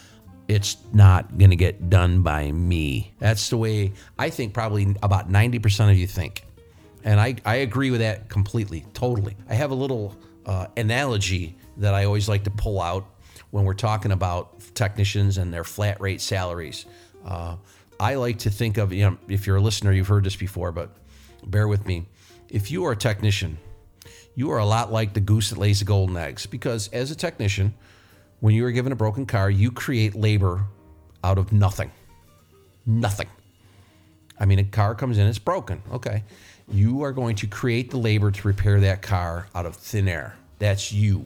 it's 0.47 0.77
not 0.93 1.37
going 1.37 1.49
to 1.49 1.55
get 1.55 1.89
done 1.89 2.21
by 2.21 2.51
me. 2.51 3.13
That's 3.19 3.49
the 3.49 3.57
way 3.57 3.93
I 4.19 4.29
think 4.29 4.53
probably 4.53 4.95
about 5.01 5.31
90% 5.31 5.89
of 5.89 5.97
you 5.97 6.07
think. 6.07 6.45
And 7.03 7.19
I, 7.19 7.35
I 7.45 7.55
agree 7.55 7.91
with 7.91 8.01
that 8.01 8.29
completely, 8.29 8.85
totally. 8.93 9.35
I 9.49 9.55
have 9.55 9.71
a 9.71 9.75
little 9.75 10.15
uh, 10.45 10.67
analogy 10.77 11.57
that 11.77 11.93
I 11.93 12.05
always 12.05 12.29
like 12.29 12.43
to 12.43 12.51
pull 12.51 12.81
out 12.81 13.05
when 13.51 13.65
we're 13.65 13.73
talking 13.73 14.11
about 14.11 14.59
technicians 14.75 15.37
and 15.37 15.53
their 15.53 15.63
flat 15.63 15.99
rate 15.99 16.21
salaries. 16.21 16.85
Uh, 17.25 17.55
I 17.99 18.15
like 18.15 18.39
to 18.39 18.49
think 18.49 18.77
of, 18.77 18.91
you 18.93 19.03
know, 19.03 19.17
if 19.27 19.47
you're 19.47 19.57
a 19.57 19.61
listener, 19.61 19.91
you've 19.91 20.07
heard 20.07 20.23
this 20.23 20.35
before, 20.35 20.71
but 20.71 20.95
bear 21.47 21.67
with 21.67 21.85
me. 21.85 22.05
If 22.49 22.71
you 22.71 22.85
are 22.85 22.91
a 22.91 22.97
technician, 22.97 23.57
you 24.35 24.51
are 24.51 24.57
a 24.57 24.65
lot 24.65 24.91
like 24.91 25.13
the 25.13 25.19
goose 25.19 25.49
that 25.49 25.59
lays 25.59 25.79
the 25.79 25.85
golden 25.85 26.17
eggs 26.17 26.45
because 26.45 26.87
as 26.89 27.11
a 27.11 27.15
technician, 27.15 27.73
when 28.39 28.55
you 28.55 28.65
are 28.65 28.71
given 28.71 28.91
a 28.91 28.95
broken 28.95 29.25
car, 29.25 29.49
you 29.49 29.71
create 29.71 30.15
labor 30.15 30.65
out 31.23 31.37
of 31.37 31.51
nothing. 31.51 31.91
Nothing. 32.85 33.27
I 34.39 34.45
mean, 34.45 34.59
a 34.59 34.63
car 34.63 34.95
comes 34.95 35.17
in, 35.17 35.27
it's 35.27 35.39
broken. 35.39 35.81
Okay. 35.91 36.23
You 36.67 37.03
are 37.03 37.11
going 37.11 37.35
to 37.37 37.47
create 37.47 37.91
the 37.91 37.97
labor 37.97 38.31
to 38.31 38.47
repair 38.47 38.79
that 38.81 39.01
car 39.01 39.47
out 39.53 39.65
of 39.65 39.75
thin 39.75 40.07
air. 40.07 40.35
That's 40.59 40.91
you. 40.91 41.25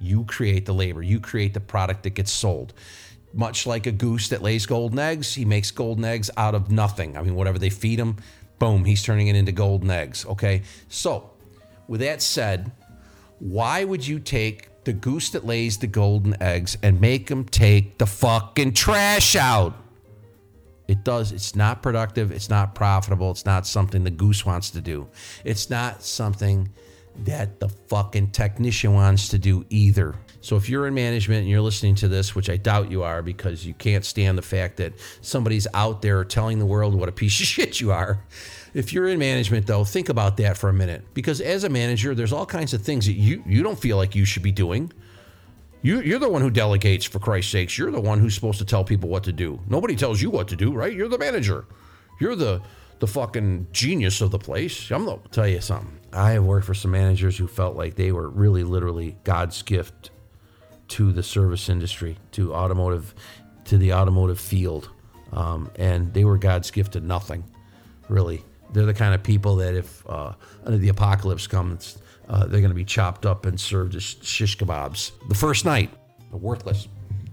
You 0.00 0.24
create 0.24 0.64
the 0.64 0.74
labor, 0.74 1.02
you 1.02 1.20
create 1.20 1.54
the 1.54 1.60
product 1.60 2.04
that 2.04 2.10
gets 2.10 2.30
sold. 2.30 2.72
Much 3.34 3.66
like 3.66 3.86
a 3.86 3.92
goose 3.92 4.28
that 4.28 4.42
lays 4.42 4.64
golden 4.64 4.98
eggs, 4.98 5.34
he 5.34 5.44
makes 5.44 5.70
golden 5.70 6.04
eggs 6.04 6.30
out 6.36 6.54
of 6.54 6.70
nothing. 6.70 7.16
I 7.16 7.22
mean, 7.22 7.34
whatever 7.34 7.58
they 7.58 7.70
feed 7.70 7.98
him, 7.98 8.16
Boom, 8.58 8.84
he's 8.84 9.02
turning 9.02 9.28
it 9.28 9.36
into 9.36 9.52
golden 9.52 9.90
eggs. 9.90 10.26
Okay. 10.26 10.62
So, 10.88 11.30
with 11.86 12.00
that 12.00 12.22
said, 12.22 12.72
why 13.38 13.84
would 13.84 14.06
you 14.06 14.18
take 14.18 14.84
the 14.84 14.92
goose 14.92 15.30
that 15.30 15.46
lays 15.46 15.78
the 15.78 15.86
golden 15.86 16.40
eggs 16.42 16.76
and 16.82 17.00
make 17.00 17.28
him 17.30 17.44
take 17.44 17.98
the 17.98 18.06
fucking 18.06 18.72
trash 18.74 19.36
out? 19.36 19.74
It 20.88 21.04
does. 21.04 21.32
It's 21.32 21.54
not 21.54 21.82
productive. 21.82 22.32
It's 22.32 22.48
not 22.48 22.74
profitable. 22.74 23.30
It's 23.30 23.44
not 23.44 23.66
something 23.66 24.04
the 24.04 24.10
goose 24.10 24.46
wants 24.46 24.70
to 24.70 24.80
do. 24.80 25.06
It's 25.44 25.68
not 25.68 26.02
something 26.02 26.70
that 27.24 27.60
the 27.60 27.68
fucking 27.68 28.30
technician 28.30 28.94
wants 28.94 29.28
to 29.28 29.38
do 29.38 29.66
either. 29.68 30.14
So 30.40 30.56
if 30.56 30.68
you're 30.68 30.86
in 30.86 30.94
management 30.94 31.40
and 31.40 31.48
you're 31.48 31.60
listening 31.60 31.96
to 31.96 32.08
this, 32.08 32.34
which 32.34 32.48
I 32.48 32.56
doubt 32.56 32.90
you 32.90 33.02
are 33.02 33.22
because 33.22 33.66
you 33.66 33.74
can't 33.74 34.04
stand 34.04 34.38
the 34.38 34.42
fact 34.42 34.76
that 34.76 34.92
somebody's 35.20 35.66
out 35.74 36.00
there 36.00 36.24
telling 36.24 36.58
the 36.58 36.66
world 36.66 36.94
what 36.94 37.08
a 37.08 37.12
piece 37.12 37.40
of 37.40 37.46
shit 37.54 37.80
you 37.80 37.90
are. 37.90 38.20
If 38.74 38.92
you're 38.92 39.08
in 39.08 39.18
management 39.18 39.66
though, 39.66 39.84
think 39.84 40.08
about 40.08 40.36
that 40.36 40.56
for 40.56 40.68
a 40.68 40.72
minute 40.72 41.04
because 41.14 41.40
as 41.40 41.64
a 41.64 41.68
manager, 41.68 42.14
there's 42.14 42.32
all 42.32 42.46
kinds 42.46 42.74
of 42.74 42.82
things 42.82 43.06
that 43.06 43.14
you 43.14 43.42
you 43.46 43.62
don't 43.62 43.78
feel 43.78 43.96
like 43.96 44.14
you 44.14 44.24
should 44.24 44.42
be 44.42 44.52
doing. 44.52 44.92
You, 45.80 46.00
you're 46.00 46.18
the 46.18 46.28
one 46.28 46.42
who 46.42 46.50
delegates, 46.50 47.04
for 47.04 47.20
Christ's 47.20 47.52
sakes. 47.52 47.78
You're 47.78 47.92
the 47.92 48.00
one 48.00 48.18
who's 48.18 48.34
supposed 48.34 48.58
to 48.58 48.64
tell 48.64 48.82
people 48.82 49.08
what 49.08 49.22
to 49.24 49.32
do. 49.32 49.60
Nobody 49.68 49.94
tells 49.94 50.20
you 50.20 50.28
what 50.28 50.48
to 50.48 50.56
do, 50.56 50.72
right? 50.72 50.92
You're 50.92 51.08
the 51.08 51.18
manager. 51.18 51.66
You're 52.20 52.36
the 52.36 52.62
the 52.98 53.06
fucking 53.06 53.68
genius 53.72 54.20
of 54.20 54.32
the 54.32 54.38
place. 54.38 54.90
I'm 54.90 55.04
gonna 55.04 55.20
tell 55.30 55.46
you 55.46 55.60
something. 55.60 55.98
I 56.12 56.32
have 56.32 56.44
worked 56.44 56.66
for 56.66 56.74
some 56.74 56.90
managers 56.90 57.38
who 57.38 57.46
felt 57.46 57.76
like 57.76 57.94
they 57.94 58.12
were 58.12 58.28
really, 58.28 58.64
literally 58.64 59.16
God's 59.24 59.62
gift 59.62 60.10
to 60.88 61.12
the 61.12 61.22
service 61.22 61.68
industry, 61.68 62.16
to 62.32 62.54
automotive, 62.54 63.14
to 63.66 63.78
the 63.78 63.92
automotive 63.92 64.40
field, 64.40 64.90
um, 65.32 65.70
and 65.76 66.12
they 66.14 66.24
were 66.24 66.38
God's 66.38 66.70
gift 66.70 66.92
to 66.92 67.00
nothing, 67.00 67.44
really. 68.08 68.42
They're 68.72 68.86
the 68.86 68.94
kind 68.94 69.14
of 69.14 69.22
people 69.22 69.56
that 69.56 69.74
if 69.74 70.08
uh, 70.08 70.32
the 70.66 70.88
apocalypse 70.88 71.46
comes, 71.46 71.98
uh, 72.28 72.40
they're 72.46 72.60
going 72.60 72.70
to 72.70 72.74
be 72.74 72.84
chopped 72.84 73.24
up 73.24 73.46
and 73.46 73.58
served 73.58 73.94
as 73.94 74.02
shish 74.02 74.58
kebabs 74.58 75.12
the 75.28 75.34
first 75.34 75.64
night. 75.64 75.90
They're 76.30 76.38
worthless. 76.38 76.88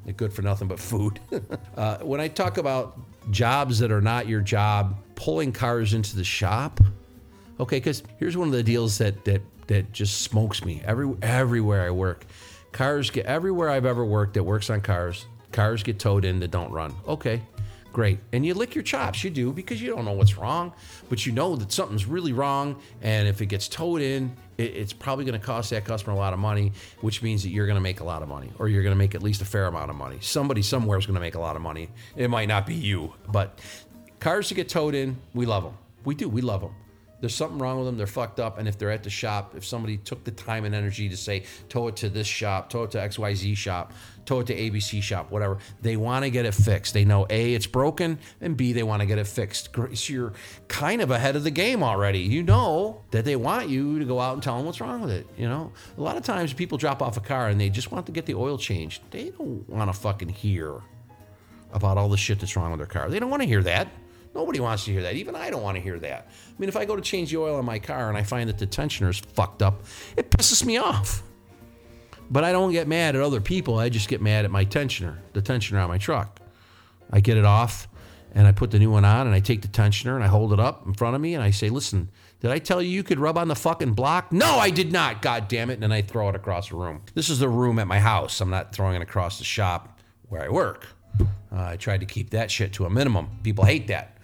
They're 0.06 0.13
good 0.13 0.32
for 0.32 0.41
nothing 0.41 0.68
but 0.68 0.80
food. 0.80 1.20
uh, 1.78 1.98
when 2.00 2.22
I 2.22 2.28
talk 2.28 2.58
about 2.58 2.98
jobs 3.32 3.80
that 3.80 3.91
are 3.91 4.02
not 4.02 4.28
your 4.28 4.41
job, 4.41 4.98
pulling 5.15 5.52
cars 5.52 5.94
into 5.94 6.15
the 6.15 6.24
shop, 6.24 6.80
okay, 7.60 7.78
because 7.78 8.04
here's 8.18 8.38
one 8.38 8.48
of 8.48 8.54
the 8.54 8.63
deals 8.63 8.98
that 9.00 9.26
that 9.26 9.41
that 9.68 9.91
just 9.91 10.22
smokes 10.22 10.63
me 10.63 10.82
every 10.86 11.12
everywhere 11.22 11.88
I 11.88 11.89
work 11.89 12.26
Cars 12.76 13.10
get 13.10 13.26
everywhere 13.26 13.70
I've 13.70 13.86
ever 13.86 14.04
worked 14.04 14.34
that 14.34 14.44
works 14.44 14.70
on 14.70 14.82
cars. 14.82 15.28
Cars 15.54 15.82
get 15.82 15.98
towed 15.98 16.26
in 16.26 16.42
that 16.42 16.52
don't 16.52 16.70
run. 16.74 16.94
Okay, 17.08 17.42
great. 17.94 18.20
And 18.34 18.46
you 18.46 18.54
lick 18.54 18.76
your 18.76 18.84
chops. 18.84 19.24
You 19.24 19.30
do 19.30 19.54
because 19.54 19.82
you 19.82 19.90
don't 19.90 20.04
know 20.04 20.12
what's 20.12 20.38
wrong, 20.38 20.74
but 21.08 21.26
you 21.26 21.32
know 21.32 21.56
that 21.56 21.72
something's 21.72 22.06
really 22.06 22.34
wrong. 22.34 22.82
And 23.02 23.30
if 23.30 23.42
it 23.42 23.46
gets 23.46 23.70
towed 23.70 24.02
in, 24.02 24.36
it, 24.58 24.76
it's 24.76 24.92
probably 24.92 25.24
going 25.24 25.40
to 25.40 25.46
cost 25.46 25.70
that 25.70 25.86
customer 25.86 26.12
a 26.12 26.18
lot 26.18 26.34
of 26.34 26.40
money, 26.40 26.74
which 27.00 27.24
means 27.24 27.44
that 27.44 27.50
you're 27.50 27.66
going 27.66 27.78
to 27.78 27.82
make 27.82 28.02
a 28.02 28.04
lot 28.04 28.22
of 28.22 28.28
money, 28.28 28.52
or 28.60 28.68
you're 28.68 28.84
going 28.84 28.92
to 28.92 28.98
make 28.98 29.16
at 29.16 29.24
least 29.24 29.42
a 29.42 29.46
fair 29.46 29.68
amount 29.68 29.90
of 29.90 29.96
money. 29.96 30.18
Somebody 30.20 30.62
somewhere 30.62 31.00
is 31.00 31.06
going 31.06 31.16
to 31.16 31.22
make 31.22 31.36
a 31.36 31.40
lot 31.40 31.56
of 31.56 31.62
money. 31.62 31.88
It 32.18 32.30
might 32.30 32.50
not 32.50 32.66
be 32.66 32.76
you, 32.76 33.14
but 33.32 33.58
cars 34.20 34.50
that 34.50 34.56
get 34.56 34.68
towed 34.68 34.96
in, 34.96 35.16
we 35.34 35.46
love 35.46 35.64
them. 35.64 35.78
We 36.04 36.14
do. 36.14 36.28
We 36.28 36.42
love 36.42 36.60
them 36.60 36.76
there's 37.19 37.36
something 37.36 37.60
wrong 37.60 37.78
with 37.78 37.86
them. 37.88 37.97
They're 37.97 38.08
fucked 38.08 38.39
up. 38.39 38.58
And 38.58 38.67
if 38.67 38.78
they're 38.78 38.91
at 38.91 39.04
the 39.04 39.10
shop, 39.10 39.56
if 39.56 39.65
somebody 39.65 39.97
took 39.97 40.23
the 40.23 40.32
time 40.32 40.65
and 40.65 40.75
energy 40.75 41.10
to 41.10 41.17
say, 41.17 41.43
tow 41.69 41.88
it 41.88 41.95
to 41.97 42.10
this 42.10 42.28
shop, 42.28 42.69
tow 42.69 42.84
it 42.84 42.91
to 42.91 42.97
XYZ 42.97 43.56
shop, 43.56 43.93
tow 44.25 44.41
it 44.41 44.47
to 44.47 44.56
ABC 44.56 45.01
shop, 45.01 45.32
whatever, 45.32 45.58
they 45.82 45.97
want 45.97 46.23
to 46.25 46.30
get 46.30 46.45
it 46.45 46.54
fixed. 46.54 46.93
They 46.93 47.06
know 47.06 47.25
A, 47.30 47.54
it's 47.54 47.67
broken, 47.67 48.19
and 48.41 48.58
B, 48.58 48.73
they 48.73 48.84
want 48.84 49.01
to 49.01 49.06
get 49.06 49.17
it 49.17 49.28
fixed. 49.28 49.69
So 49.73 50.13
you're 50.13 50.34
kind 50.67 51.01
of 51.01 51.12
ahead 51.12 51.36
of 51.36 51.43
the 51.43 51.51
game 51.51 51.84
already. 51.84 52.19
You 52.19 52.43
know 52.43 53.01
that 53.12 53.25
they 53.25 53.36
want 53.36 53.69
you 53.69 53.99
to 53.99 54.06
go 54.06 54.19
out 54.19 54.34
and 54.34 54.43
tell 54.43 54.58
them 54.58 54.65
what's 54.65 54.82
wrong 54.82 55.01
with 55.01 55.12
it. 55.12 55.28
You 55.38 55.47
know, 55.47 55.71
a 55.97 56.01
lot 56.01 56.17
of 56.17 56.23
times 56.23 56.54
people 56.54 56.78
drop 56.78 57.01
off 57.01 57.17
a 57.17 57.21
car 57.21 57.47
and 57.47 57.60
they 57.60 57.69
just 57.69 57.91
want 57.91 58.06
to 58.08 58.12
get 58.12 58.25
the 58.25 58.36
oil 58.36 58.58
changed. 58.58 59.01
They 59.12 59.30
don't 59.30 59.67
want 59.69 59.93
to 59.93 59.99
fucking 59.99 60.30
hear 60.30 60.82
about 61.71 61.97
all 61.97 62.10
the 62.10 62.17
shit 62.17 62.39
that's 62.39 62.56
wrong 62.56 62.71
with 62.71 62.80
their 62.80 62.88
car. 62.88 63.10
They 63.10 63.19
don't 63.19 63.30
want 63.30 63.41
to 63.41 63.47
hear 63.47 63.63
that. 63.63 63.88
Nobody 64.36 64.60
wants 64.60 64.84
to 64.86 64.91
hear 64.91 65.02
that. 65.04 65.15
Even 65.15 65.34
I 65.34 65.50
don't 65.50 65.63
want 65.63 65.78
to 65.78 65.82
hear 65.82 65.98
that. 65.98 66.28
I 66.28 66.54
mean, 66.60 66.67
if 66.67 66.76
I 66.76 66.84
go 66.84 66.98
to 66.98 67.02
change 67.02 67.32
the 67.32 67.38
oil 67.38 67.56
on 67.56 67.63
my 67.63 67.80
car 67.80 68.10
and 68.10 68.17
I 68.17 68.24
find 68.24 68.50
that 68.50 68.58
the 68.58 68.67
tensioner 68.67 69.10
is 69.10 69.17
fucked 69.17 69.62
up, 69.62 69.84
it 70.17 70.30
pisses 70.30 70.65
me 70.65 70.78
off. 70.78 71.24
But 72.30 72.43
I 72.43 72.52
don't 72.52 72.74
get 72.74 72.88
mad 72.88 73.15
at 73.15 73.21
other 73.21 73.39
people. 73.39 73.80
I 73.80 73.88
just 73.88 74.10
get 74.10 74.21
mad 74.21 74.43
at 74.43 74.52
my 74.52 74.65
tensioner, 74.65 75.17
the 75.32 75.41
tensioner 75.41 75.82
on 75.82 75.88
my 75.88 75.98
truck. 75.98 76.41
I 77.12 77.21
get 77.21 77.38
it 77.38 77.45
off 77.45 77.88
and 78.34 78.45
I 78.45 78.52
put 78.52 78.71
the 78.71 78.80
new 78.80 78.91
one 78.91 79.06
on 79.06 79.26
and 79.26 79.34
I 79.34 79.39
take 79.39 79.62
the 79.62 79.69
tensioner 79.69 80.15
and 80.15 80.24
I 80.24 80.28
hold 80.28 80.52
it 80.52 80.60
up 80.60 80.86
in 80.86 80.93
front 80.93 81.15
of 81.15 81.21
me 81.21 81.36
and 81.36 81.43
I 81.43 81.52
say, 81.52 81.69
listen, 81.69 82.10
did 82.41 82.52
I 82.52 82.60
tell 82.60 82.82
you 82.82 82.89
you 82.89 83.04
could 83.04 83.19
rub 83.19 83.38
on 83.38 83.48
the 83.48 83.56
fucking 83.56 83.93
block? 83.93 84.34
No, 84.34 84.58
I 84.58 84.69
did 84.69 84.91
not. 84.91 85.21
God 85.21 85.48
damn 85.48 85.69
it. 85.69 85.76
And 85.76 85.84
then 85.84 85.91
I 85.93 86.02
throw 86.02 86.28
it 86.28 86.36
across 86.36 86.69
the 86.69 86.76
room. 86.76 87.04
This 87.13 87.30
is 87.30 87.39
the 87.39 87.48
room 87.48 87.80
at 87.80 87.88
my 87.88 88.00
house. 88.00 88.41
I'm 88.41 88.50
not 88.50 88.74
throwing 88.74 88.98
it 88.98 89.02
across 89.02 89.38
the 89.38 89.45
shop 89.45 90.02
where 90.28 90.41
I 90.41 90.50
work. 90.50 90.88
Uh, 91.21 91.26
I 91.52 91.78
tried 91.78 92.02
to 92.02 92.06
keep 92.06 92.32
that 92.32 92.52
shit 92.52 92.74
to 92.74 92.86
a 92.86 92.89
minimum. 92.89 93.30
People 93.43 93.63
hate 93.63 93.88
that 93.88 94.14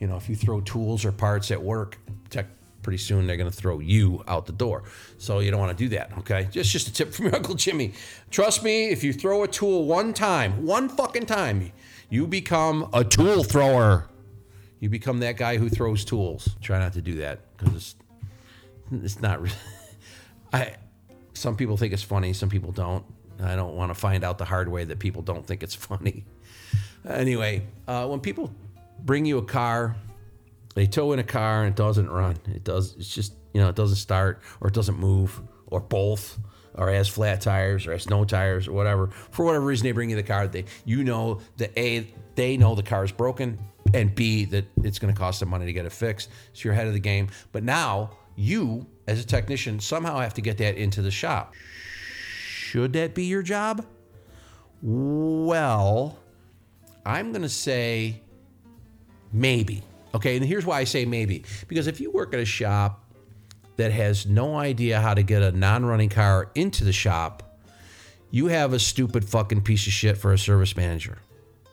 you 0.00 0.06
know, 0.06 0.16
if 0.16 0.28
you 0.28 0.36
throw 0.36 0.60
tools 0.60 1.04
or 1.04 1.12
parts 1.12 1.50
at 1.50 1.62
work, 1.62 1.98
tech, 2.30 2.46
pretty 2.82 2.98
soon 2.98 3.26
they're 3.26 3.36
going 3.36 3.50
to 3.50 3.56
throw 3.56 3.80
you 3.80 4.22
out 4.28 4.46
the 4.46 4.52
door. 4.52 4.84
So 5.18 5.40
you 5.40 5.50
don't 5.50 5.58
want 5.58 5.76
to 5.76 5.84
do 5.84 5.88
that, 5.90 6.16
okay? 6.18 6.48
Just 6.50 6.70
just 6.70 6.88
a 6.88 6.92
tip 6.92 7.12
from 7.12 7.26
your 7.26 7.36
Uncle 7.36 7.54
Jimmy. 7.54 7.92
Trust 8.30 8.62
me, 8.62 8.90
if 8.90 9.02
you 9.02 9.12
throw 9.12 9.42
a 9.42 9.48
tool 9.48 9.86
one 9.86 10.12
time, 10.12 10.64
one 10.64 10.88
fucking 10.88 11.26
time, 11.26 11.72
you 12.10 12.26
become 12.26 12.88
a 12.92 13.02
tool 13.02 13.42
thrower. 13.42 14.08
You 14.78 14.90
become 14.90 15.20
that 15.20 15.36
guy 15.36 15.56
who 15.56 15.68
throws 15.68 16.04
tools. 16.04 16.50
Try 16.60 16.78
not 16.78 16.92
to 16.92 17.02
do 17.02 17.16
that 17.16 17.40
because 17.56 17.74
it's 17.74 17.94
it's 18.92 19.20
not. 19.20 19.40
Really, 19.40 19.56
I 20.52 20.74
some 21.32 21.56
people 21.56 21.76
think 21.76 21.92
it's 21.92 22.02
funny, 22.02 22.32
some 22.32 22.48
people 22.50 22.72
don't. 22.72 23.04
I 23.42 23.56
don't 23.56 23.74
want 23.74 23.90
to 23.90 23.94
find 23.94 24.24
out 24.24 24.38
the 24.38 24.44
hard 24.44 24.68
way 24.68 24.84
that 24.84 24.98
people 24.98 25.22
don't 25.22 25.46
think 25.46 25.62
it's 25.62 25.74
funny. 25.90 26.24
Anyway, 27.08 27.66
uh, 27.88 28.06
when 28.06 28.20
people 28.20 28.52
bring 28.98 29.24
you 29.24 29.38
a 29.38 29.44
car. 29.44 29.96
They 30.74 30.86
tow 30.86 31.12
in 31.12 31.18
a 31.18 31.24
car 31.24 31.64
and 31.64 31.72
it 31.72 31.76
doesn't 31.76 32.10
run. 32.10 32.36
It 32.54 32.64
does. 32.64 32.94
It's 32.98 33.12
just 33.12 33.34
you 33.54 33.60
know 33.60 33.68
it 33.68 33.76
doesn't 33.76 33.96
start 33.96 34.42
or 34.60 34.68
it 34.68 34.74
doesn't 34.74 34.98
move 34.98 35.40
or 35.68 35.80
both 35.80 36.38
or 36.74 36.90
has 36.90 37.08
flat 37.08 37.40
tires 37.40 37.86
or 37.86 37.92
has 37.92 38.08
no 38.10 38.24
tires 38.24 38.68
or 38.68 38.72
whatever. 38.72 39.08
For 39.30 39.44
whatever 39.44 39.64
reason, 39.64 39.84
they 39.84 39.92
bring 39.92 40.10
you 40.10 40.16
the 40.16 40.22
car. 40.22 40.46
They 40.46 40.66
you 40.84 41.04
know 41.04 41.40
that 41.56 41.76
a 41.78 42.12
they 42.34 42.56
know 42.56 42.74
the 42.74 42.82
car 42.82 43.04
is 43.04 43.12
broken 43.12 43.58
and 43.94 44.14
b 44.14 44.44
that 44.46 44.66
it's 44.82 44.98
going 44.98 45.12
to 45.12 45.18
cost 45.18 45.40
them 45.40 45.48
money 45.48 45.66
to 45.66 45.72
get 45.72 45.86
it 45.86 45.92
fixed. 45.92 46.28
So 46.52 46.64
you're 46.64 46.74
ahead 46.74 46.86
of 46.86 46.92
the 46.92 47.00
game. 47.00 47.28
But 47.52 47.64
now 47.64 48.10
you 48.36 48.86
as 49.06 49.20
a 49.20 49.26
technician 49.26 49.80
somehow 49.80 50.18
have 50.18 50.34
to 50.34 50.42
get 50.42 50.58
that 50.58 50.76
into 50.76 51.02
the 51.02 51.10
shop. 51.10 51.54
Should 52.46 52.92
that 52.94 53.14
be 53.14 53.24
your 53.24 53.42
job? 53.42 53.86
Well, 54.82 56.18
I'm 57.06 57.32
going 57.32 57.42
to 57.42 57.48
say 57.48 58.20
Maybe. 59.32 59.82
Okay, 60.14 60.36
and 60.36 60.44
here's 60.44 60.64
why 60.64 60.80
I 60.80 60.84
say 60.84 61.04
maybe. 61.04 61.44
Because 61.68 61.86
if 61.86 62.00
you 62.00 62.10
work 62.10 62.32
at 62.32 62.40
a 62.40 62.44
shop 62.44 63.04
that 63.76 63.92
has 63.92 64.26
no 64.26 64.56
idea 64.56 65.00
how 65.00 65.14
to 65.14 65.22
get 65.22 65.42
a 65.42 65.52
non 65.52 65.84
running 65.84 66.08
car 66.08 66.50
into 66.54 66.84
the 66.84 66.92
shop, 66.92 67.58
you 68.30 68.46
have 68.46 68.72
a 68.72 68.78
stupid 68.78 69.24
fucking 69.28 69.62
piece 69.62 69.86
of 69.86 69.92
shit 69.92 70.16
for 70.16 70.32
a 70.32 70.38
service 70.38 70.76
manager. 70.76 71.18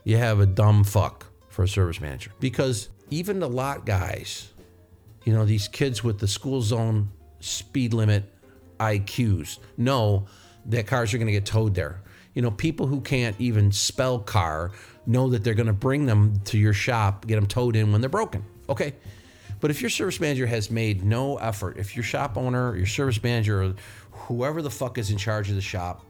You 0.03 0.17
have 0.17 0.39
a 0.39 0.45
dumb 0.45 0.83
fuck 0.83 1.27
for 1.49 1.63
a 1.63 1.67
service 1.67 2.01
manager. 2.01 2.31
Because 2.39 2.89
even 3.09 3.39
the 3.39 3.49
lot 3.49 3.85
guys, 3.85 4.51
you 5.23 5.33
know, 5.33 5.45
these 5.45 5.67
kids 5.67 6.03
with 6.03 6.19
the 6.19 6.27
school 6.27 6.61
zone 6.61 7.09
speed 7.39 7.93
limit 7.93 8.23
IQs 8.79 9.59
know 9.77 10.27
that 10.65 10.87
cars 10.87 11.13
are 11.13 11.17
going 11.17 11.27
to 11.27 11.33
get 11.33 11.45
towed 11.45 11.75
there. 11.75 12.01
You 12.33 12.41
know, 12.41 12.51
people 12.51 12.87
who 12.87 13.01
can't 13.01 13.35
even 13.39 13.71
spell 13.71 14.19
car 14.19 14.71
know 15.05 15.29
that 15.29 15.43
they're 15.43 15.53
going 15.53 15.67
to 15.67 15.73
bring 15.73 16.05
them 16.05 16.39
to 16.45 16.57
your 16.57 16.73
shop, 16.73 17.27
get 17.27 17.35
them 17.35 17.45
towed 17.45 17.75
in 17.75 17.91
when 17.91 18.01
they're 18.01 18.09
broken. 18.09 18.43
Okay. 18.69 18.93
But 19.59 19.71
if 19.71 19.81
your 19.81 19.89
service 19.89 20.19
manager 20.19 20.45
has 20.45 20.69
made 20.69 21.03
no 21.03 21.37
effort, 21.37 21.77
if 21.77 21.95
your 21.95 22.03
shop 22.03 22.37
owner, 22.37 22.75
your 22.75 22.85
service 22.85 23.21
manager, 23.21 23.63
or 23.63 23.73
whoever 24.11 24.61
the 24.61 24.69
fuck 24.69 24.97
is 24.97 25.09
in 25.09 25.17
charge 25.17 25.49
of 25.49 25.55
the 25.55 25.61
shop 25.61 26.05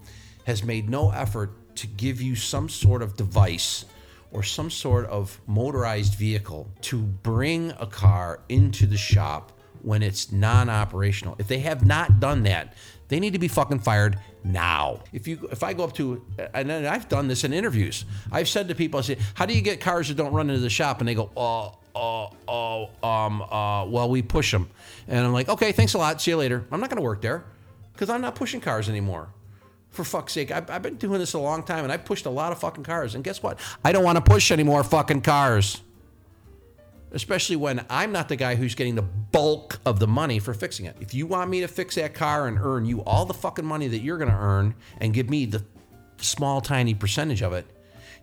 has 0.46 0.64
made 0.64 0.90
no 0.90 1.12
effort 1.12 1.52
to 1.76 1.88
give 1.88 2.22
you 2.22 2.36
some 2.36 2.70
sort 2.70 3.02
of 3.02 3.16
device 3.16 3.86
or 4.32 4.44
some 4.44 4.70
sort 4.70 5.06
of 5.06 5.40
motorized 5.48 6.16
vehicle 6.16 6.70
to 6.82 7.02
bring 7.02 7.72
a 7.80 7.86
car 7.86 8.40
into 8.50 8.86
the 8.86 8.98
shop 8.98 9.52
when 9.84 10.02
it's 10.02 10.32
non 10.32 10.70
operational, 10.70 11.36
if 11.38 11.48
they 11.48 11.60
have 11.60 11.86
not 11.86 12.20
done 12.20 12.44
that, 12.44 12.74
they 13.14 13.20
need 13.20 13.34
to 13.34 13.40
be 13.40 13.48
fucking 13.48 13.78
fired 13.78 14.18
now. 14.44 15.00
If 15.14 15.28
you 15.28 15.48
if 15.52 15.62
I 15.62 15.74
go 15.74 15.84
up 15.84 15.94
to 15.94 16.26
and 16.56 16.72
I've 16.72 17.08
done 17.08 17.28
this 17.28 17.44
in 17.44 17.54
interviews. 17.54 18.06
I've 18.32 18.50
said 18.50 18.68
to 18.70 18.76
people, 18.76 19.00
I 19.00 19.04
say, 19.04 19.18
"How 19.36 19.46
do 19.46 19.54
you 19.54 19.62
get 19.62 19.80
cars 19.80 20.08
that 20.08 20.18
don't 20.18 20.34
run 20.34 20.50
into 20.50 20.62
the 20.62 20.70
shop?" 20.70 21.00
And 21.00 21.08
they 21.08 21.14
go, 21.14 21.30
"Oh, 21.38 21.78
oh, 21.94 22.32
oh, 22.48 23.08
um, 23.08 23.44
uh, 23.44 23.86
well, 23.86 24.10
we 24.10 24.24
push 24.24 24.52
them." 24.52 24.68
And 25.08 25.24
I'm 25.24 25.32
like, 25.32 25.48
"Okay, 25.48 25.72
thanks 25.72 25.94
a 25.94 26.00
lot. 26.00 26.20
See 26.22 26.32
you 26.32 26.38
later." 26.38 26.66
I'm 26.72 26.80
not 26.80 26.90
going 26.90 26.98
to 26.98 27.04
work 27.04 27.22
there 27.22 27.44
because 27.94 28.10
I'm 28.10 28.22
not 28.22 28.34
pushing 28.34 28.60
cars 28.60 28.90
anymore. 28.90 29.30
For 29.92 30.04
fuck's 30.04 30.34
sake, 30.34 30.50
I've, 30.50 30.72
I've 30.72 30.82
been 30.82 30.96
doing 30.96 31.20
this 31.20 31.34
a 31.34 31.40
long 31.40 31.62
time, 31.62 31.84
and 31.84 31.94
I 31.94 31.98
pushed 31.98 32.26
a 32.26 32.32
lot 32.32 32.52
of 32.52 32.60
fucking 32.60 32.84
cars. 32.84 33.14
And 33.14 33.24
guess 33.24 33.44
what? 33.44 33.60
I 33.86 33.92
don't 33.92 34.04
want 34.04 34.16
to 34.16 34.24
push 34.24 34.50
any 34.50 34.64
more 34.64 34.84
fucking 34.84 35.22
cars 35.22 35.82
especially 37.14 37.56
when 37.56 37.86
I'm 37.90 38.12
not 38.12 38.28
the 38.28 38.36
guy 38.36 38.56
who's 38.56 38.76
getting 38.76 38.96
the 38.96 39.02
bulk 39.02 39.80
of 39.86 40.00
the 40.00 40.08
money 40.08 40.40
for 40.40 40.54
fixing 40.54 40.86
it. 40.86 40.98
If 41.00 41.14
you 41.14 41.28
want 41.28 41.50
me 41.50 41.62
to 41.62 41.68
fix 41.68 41.96
that 41.96 42.14
car 42.14 42.48
and 42.48 42.58
earn 42.60 42.86
you 42.86 43.04
all 43.04 43.26
the 43.26 43.34
fucking 43.34 43.66
money 43.66 43.88
that 43.88 44.00
you're 44.00 44.18
going 44.18 44.32
to 44.32 44.36
earn 44.36 44.76
and 45.00 45.14
give 45.14 45.30
me 45.30 45.46
the 45.46 45.64
small, 46.18 46.62
tiny 46.62 46.94
percentage 46.94 47.42
of 47.42 47.54
it, 47.54 47.66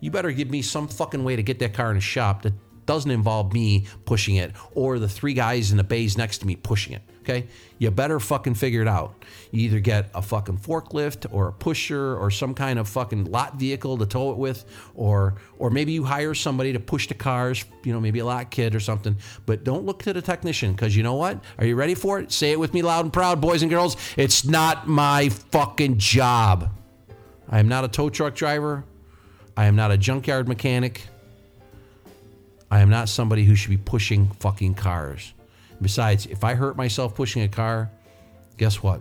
you 0.00 0.10
better 0.10 0.32
give 0.32 0.50
me 0.50 0.62
some 0.62 0.88
fucking 0.88 1.22
way 1.22 1.36
to 1.36 1.42
get 1.42 1.58
that 1.60 1.74
car 1.74 1.90
in 1.90 1.96
a 1.96 2.00
shop 2.00 2.42
that 2.42 2.54
doesn't 2.86 3.10
involve 3.10 3.52
me 3.52 3.86
pushing 4.04 4.36
it 4.36 4.52
or 4.74 4.98
the 4.98 5.08
three 5.08 5.34
guys 5.34 5.70
in 5.70 5.76
the 5.76 5.84
bays 5.84 6.18
next 6.18 6.38
to 6.38 6.46
me 6.46 6.56
pushing 6.56 6.92
it. 6.92 7.02
Okay? 7.30 7.46
You 7.78 7.90
better 7.90 8.20
fucking 8.20 8.54
figure 8.54 8.82
it 8.82 8.88
out. 8.88 9.24
You 9.52 9.62
either 9.62 9.80
get 9.80 10.10
a 10.14 10.20
fucking 10.20 10.58
forklift 10.58 11.26
or 11.32 11.48
a 11.48 11.52
pusher 11.52 12.16
or 12.16 12.30
some 12.30 12.54
kind 12.54 12.78
of 12.78 12.88
fucking 12.88 13.30
lot 13.30 13.56
vehicle 13.56 13.96
to 13.98 14.06
tow 14.06 14.32
it 14.32 14.36
with, 14.36 14.64
or 14.94 15.36
or 15.58 15.70
maybe 15.70 15.92
you 15.92 16.04
hire 16.04 16.34
somebody 16.34 16.72
to 16.72 16.80
push 16.80 17.08
the 17.08 17.14
cars, 17.14 17.64
you 17.84 17.92
know, 17.92 18.00
maybe 18.00 18.18
a 18.18 18.24
lot 18.24 18.50
kid 18.50 18.74
or 18.74 18.80
something. 18.80 19.16
But 19.46 19.64
don't 19.64 19.86
look 19.86 20.02
to 20.02 20.12
the 20.12 20.22
technician 20.22 20.72
because 20.72 20.96
you 20.96 21.02
know 21.02 21.14
what? 21.14 21.42
Are 21.58 21.64
you 21.64 21.76
ready 21.76 21.94
for 21.94 22.18
it? 22.18 22.32
Say 22.32 22.52
it 22.52 22.58
with 22.58 22.74
me 22.74 22.82
loud 22.82 23.04
and 23.04 23.12
proud, 23.12 23.40
boys 23.40 23.62
and 23.62 23.70
girls. 23.70 23.96
It's 24.16 24.44
not 24.44 24.86
my 24.86 25.28
fucking 25.28 25.98
job. 25.98 26.70
I 27.48 27.60
am 27.60 27.68
not 27.68 27.84
a 27.84 27.88
tow 27.88 28.10
truck 28.10 28.34
driver. 28.34 28.84
I 29.56 29.64
am 29.66 29.76
not 29.76 29.90
a 29.90 29.98
junkyard 29.98 30.48
mechanic. 30.48 31.06
I 32.70 32.80
am 32.80 32.90
not 32.90 33.08
somebody 33.08 33.44
who 33.44 33.56
should 33.56 33.70
be 33.70 33.76
pushing 33.76 34.28
fucking 34.28 34.74
cars. 34.74 35.32
Besides, 35.80 36.26
if 36.26 36.44
I 36.44 36.54
hurt 36.54 36.76
myself 36.76 37.14
pushing 37.14 37.42
a 37.42 37.48
car, 37.48 37.90
guess 38.56 38.82
what? 38.82 39.00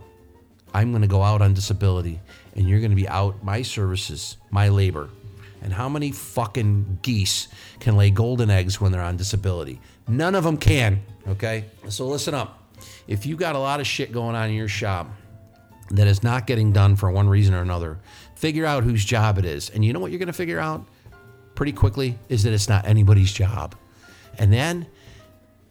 I'm 0.72 0.90
going 0.90 1.02
to 1.02 1.08
go 1.08 1.22
out 1.22 1.42
on 1.42 1.54
disability 1.54 2.20
and 2.56 2.68
you're 2.68 2.80
going 2.80 2.90
to 2.90 2.96
be 2.96 3.08
out 3.08 3.42
my 3.42 3.62
services, 3.62 4.36
my 4.50 4.68
labor. 4.68 5.10
And 5.62 5.72
how 5.72 5.88
many 5.88 6.10
fucking 6.10 7.00
geese 7.02 7.48
can 7.80 7.96
lay 7.96 8.10
golden 8.10 8.50
eggs 8.50 8.80
when 8.80 8.92
they're 8.92 9.02
on 9.02 9.16
disability? 9.16 9.80
None 10.08 10.34
of 10.34 10.44
them 10.44 10.56
can, 10.56 11.02
okay? 11.28 11.66
So 11.88 12.06
listen 12.06 12.34
up. 12.34 12.62
If 13.06 13.26
you 13.26 13.36
got 13.36 13.56
a 13.56 13.58
lot 13.58 13.80
of 13.80 13.86
shit 13.86 14.10
going 14.10 14.34
on 14.34 14.48
in 14.48 14.54
your 14.54 14.68
shop 14.68 15.08
that 15.90 16.06
is 16.06 16.22
not 16.22 16.46
getting 16.46 16.72
done 16.72 16.96
for 16.96 17.10
one 17.10 17.28
reason 17.28 17.54
or 17.54 17.60
another, 17.60 17.98
figure 18.36 18.64
out 18.64 18.84
whose 18.84 19.04
job 19.04 19.36
it 19.38 19.44
is. 19.44 19.68
And 19.70 19.84
you 19.84 19.92
know 19.92 20.00
what 20.00 20.10
you're 20.12 20.18
going 20.18 20.28
to 20.28 20.32
figure 20.32 20.60
out 20.60 20.86
pretty 21.54 21.72
quickly 21.72 22.18
is 22.30 22.44
that 22.44 22.54
it's 22.54 22.68
not 22.68 22.86
anybody's 22.86 23.32
job. 23.32 23.74
And 24.38 24.50
then 24.50 24.86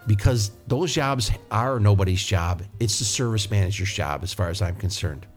because 0.10 0.50
those 0.66 0.92
jobs 0.92 1.30
are 1.52 1.80
nobody's 1.80 2.24
job. 2.24 2.64
It's 2.80 2.98
the 2.98 3.06
service 3.06 3.52
manager's 3.52 3.94
job, 3.94 4.24
as 4.24 4.34
far 4.34 4.50
as 4.50 4.60
I'm 4.60 4.76
concerned, 4.76 5.28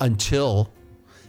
until 0.00 0.72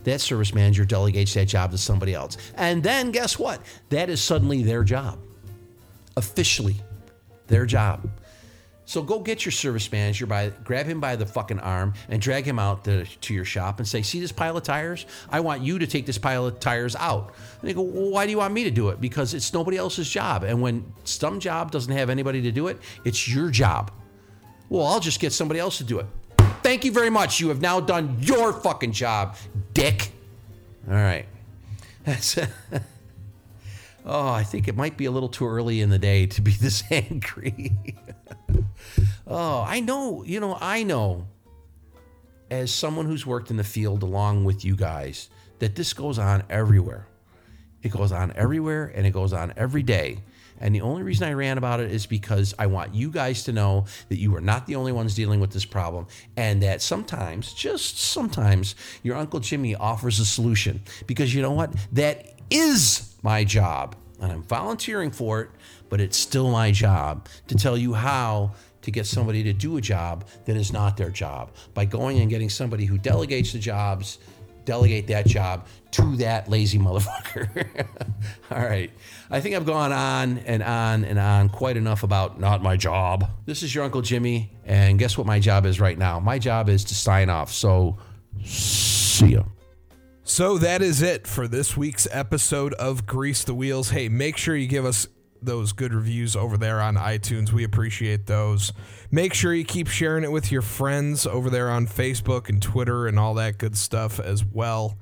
that 0.06 0.22
service 0.22 0.54
manager 0.54 0.86
delegates 0.86 1.34
that 1.34 1.48
job 1.50 1.72
to 1.72 1.78
somebody 1.78 2.13
else. 2.13 2.38
And 2.56 2.82
then 2.82 3.12
guess 3.12 3.38
what? 3.38 3.60
That 3.89 4.10
is 4.10 4.22
suddenly 4.22 4.63
their 4.63 4.86
job. 4.86 5.20
Officially, 6.16 6.78
their 7.48 7.66
job. 7.66 8.10
So 8.86 9.02
go 9.02 9.19
get 9.19 9.46
your 9.46 9.52
service 9.52 9.89
manager 9.91 10.26
by 10.26 10.50
grab 10.63 10.86
him 10.86 11.00
by 11.00 11.15
the 11.15 11.26
fucking 11.26 11.60
arm 11.60 11.93
and 12.10 12.22
drag 12.22 12.46
him 12.46 12.60
out 12.60 12.84
to, 12.84 13.06
to 13.06 13.34
your 13.34 13.46
shop 13.46 13.80
and 13.80 13.88
say, 13.88 14.02
"See 14.02 14.19
this 14.19 14.32
pile 14.32 14.58
of 14.58 14.63
tires? 14.63 15.06
I 15.30 15.39
want 15.39 15.62
you 15.62 15.80
to 15.80 15.88
take 15.88 16.06
this 16.06 16.17
pile 16.17 16.46
of 16.46 16.60
tires 16.60 16.96
out." 16.98 17.34
And 17.62 17.69
they 17.69 17.74
go, 17.74 17.82
well, 17.82 18.10
"Why 18.10 18.26
do 18.26 18.32
you 18.32 18.38
want 18.38 18.54
me 18.54 18.65
to 18.65 18.72
do 18.72 18.89
it?" 18.89 19.00
Because 19.00 19.34
it's 19.34 19.54
nobody 19.54 19.78
else's 19.78 20.10
job. 20.10 20.43
And 20.43 20.62
when 20.62 20.86
some 21.06 21.39
job 21.39 21.72
doesn't 21.72 21.93
have 21.93 22.10
anybody 22.10 22.41
to 22.41 22.52
do 22.52 22.67
it, 22.67 22.78
it's 23.06 23.28
your 23.28 23.50
job. 23.50 23.91
Well, 24.69 24.86
I'll 24.86 25.00
just 25.00 25.19
get 25.19 25.32
somebody 25.32 25.60
else 25.60 25.78
to 25.78 25.84
do 25.84 26.00
it. 26.00 26.08
Thank 26.62 26.84
you 26.84 26.91
very 26.91 27.10
much. 27.10 27.39
You 27.39 27.50
have 27.50 27.62
now 27.62 27.80
done 27.80 28.17
your 28.19 28.54
fucking 28.54 28.91
job, 28.91 29.38
dick. 29.74 30.12
All 30.88 30.96
right. 30.96 31.26
That's 32.04 32.38
Oh, 34.06 34.28
I 34.28 34.43
think 34.43 34.67
it 34.67 34.76
might 34.76 34.98
be 34.98 35.06
a 35.06 35.12
little 35.12 35.30
too 35.30 35.48
early 35.48 35.80
in 35.80 35.89
the 35.89 36.00
day 36.00 36.26
to 36.26 36.41
be 36.41 36.52
this 36.52 36.84
angry. 36.91 37.72
Oh, 39.28 39.64
I 39.68 39.80
know, 39.80 40.24
you 40.24 40.40
know, 40.40 40.58
I 40.60 40.84
know 40.84 41.28
as 42.50 42.74
someone 42.74 43.06
who's 43.06 43.26
worked 43.26 43.50
in 43.50 43.58
the 43.58 43.64
field 43.64 44.04
along 44.04 44.46
with 44.46 44.64
you 44.64 44.76
guys 44.76 45.30
that 45.60 45.76
this 45.76 45.94
goes 45.94 46.20
on 46.20 46.44
everywhere. 46.50 47.08
It 47.82 47.90
goes 47.92 48.12
on 48.12 48.32
everywhere 48.36 48.92
and 48.96 49.06
it 49.06 49.12
goes 49.12 49.34
on 49.34 49.54
every 49.58 49.84
day. 49.84 50.20
And 50.60 50.74
the 50.74 50.82
only 50.82 51.04
reason 51.04 51.28
I 51.28 51.34
ran 51.34 51.58
about 51.58 51.80
it 51.80 51.92
is 51.92 52.06
because 52.06 52.54
I 52.58 52.68
want 52.68 52.94
you 52.94 53.10
guys 53.10 53.44
to 53.44 53.52
know 53.52 53.86
that 54.10 54.18
you 54.18 54.34
are 54.36 54.42
not 54.42 54.68
the 54.68 54.76
only 54.76 54.92
ones 54.92 55.16
dealing 55.16 55.40
with 55.40 55.52
this 55.52 55.66
problem 55.66 56.08
and 56.38 56.64
that 56.64 56.82
sometimes, 56.82 57.54
just 57.54 58.00
sometimes, 58.00 58.76
your 59.02 59.18
Uncle 59.18 59.40
Jimmy 59.40 59.76
offers 59.76 60.20
a 60.20 60.26
solution. 60.26 60.82
Because 61.06 61.34
you 61.34 61.42
know 61.42 61.52
what? 61.52 61.74
That 61.92 62.34
is 62.50 63.16
my 63.24 63.44
job. 63.44 63.96
And 64.22 64.32
I'm 64.32 64.44
volunteering 64.44 65.12
for 65.12 65.42
it, 65.42 65.50
but 65.90 66.00
it's 66.00 66.18
still 66.18 66.50
my 66.50 66.72
job 66.72 67.28
to 67.48 67.56
tell 67.56 67.78
you 67.78 67.94
how 67.94 68.54
to 68.84 68.91
get 68.91 69.06
somebody 69.06 69.43
to 69.43 69.54
do 69.54 69.78
a 69.78 69.82
job 69.82 70.26
that 70.46 70.56
is 70.56 70.72
not 70.72 70.96
their 70.96 71.10
job 71.10 71.52
by 71.74 71.86
going 71.86 72.19
and 72.19 72.30
getting 72.30 72.50
somebody 72.50 72.86
who 72.86 72.98
delegates 72.98 73.54
the 73.54 73.60
jobs, 73.60 74.19
delegate 74.65 75.08
that 75.08 75.26
job 75.26 75.67
to 75.91 76.15
that 76.17 76.50
lazy 76.50 76.78
motherfucker. 76.80 77.88
All 78.52 78.63
right. 78.63 78.91
I 79.30 79.41
think 79.41 79.56
I've 79.56 79.65
gone 79.65 79.91
on 79.91 80.39
and 80.39 80.62
on 80.62 81.06
and 81.06 81.17
on 81.17 81.50
quite 81.50 81.78
enough 81.78 82.04
about 82.04 82.39
not 82.39 82.62
my 82.62 82.78
job. 82.78 83.30
This 83.46 83.63
is 83.63 83.74
your 83.74 83.84
Uncle 83.84 84.02
Jimmy, 84.02 84.52
and 84.65 85.00
guess 85.00 85.17
what 85.17 85.26
my 85.26 85.39
job 85.39 85.65
is 85.65 85.80
right 85.80 85.98
now? 85.98 86.19
My 86.19 86.39
job 86.39 86.69
is 86.69 86.84
to 86.86 86.96
sign 86.96 87.30
off. 87.30 87.52
So, 87.52 87.98
see 88.43 89.34
ya. 89.34 89.43
So 90.26 90.58
that 90.60 90.82
is 90.82 91.02
it 91.02 91.28
for 91.28 91.50
this 91.50 91.76
week's 91.76 92.08
episode 92.10 92.74
of 92.76 93.06
Grease 93.06 93.43
the 93.43 93.54
Wheels. 93.54 93.89
Hey, 93.89 94.08
make 94.08 94.38
sure 94.38 94.56
you 94.56 94.67
give 94.67 94.86
us 94.86 95.06
those 95.45 95.73
good 95.73 95.93
reviews 95.93 96.36
over 96.36 96.58
there 96.58 96.82
on 96.82 96.95
iTunes. 96.95 97.51
We 97.51 97.63
appreciate 97.63 98.25
those. 98.25 98.73
Make 99.12 99.34
sure 99.34 99.53
you 99.53 99.63
keep 99.63 99.88
sharing 99.88 100.23
it 100.23 100.32
with 100.32 100.51
your 100.51 100.62
friends 100.62 101.25
over 101.25 101.49
there 101.49 101.69
on 101.69 101.88
Facebook 101.88 102.49
and 102.49 102.62
Twitter 102.62 103.08
and 103.08 103.19
all 103.19 103.34
that 103.36 103.58
good 103.58 103.77
stuff 103.77 104.19
as 104.19 104.43
well. 104.43 104.97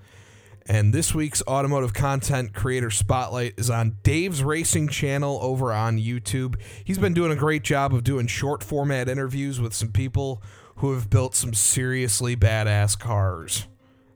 And 0.66 0.94
this 0.94 1.14
week's 1.14 1.42
automotive 1.48 1.94
content 1.94 2.54
creator 2.54 2.92
spotlight 2.92 3.56
is 3.58 3.70
on 3.70 3.98
Dave's 4.04 4.44
Racing 4.44 4.90
channel 4.90 5.40
over 5.42 5.74
on 5.74 5.98
YouTube. 5.98 6.56
He's 6.84 7.00
been 7.00 7.14
doing 7.14 7.32
a 7.32 7.36
great 7.36 7.64
job 7.64 7.94
of 7.94 8.04
doing 8.04 8.28
short 8.28 8.64
format 8.64 9.10
interviews 9.10 9.60
with 9.60 9.74
some 9.74 9.92
people 9.92 10.42
who 10.78 10.94
have 10.94 11.10
built 11.10 11.36
some 11.36 11.54
seriously 11.54 12.36
badass 12.36 12.98
cars. 12.98 13.68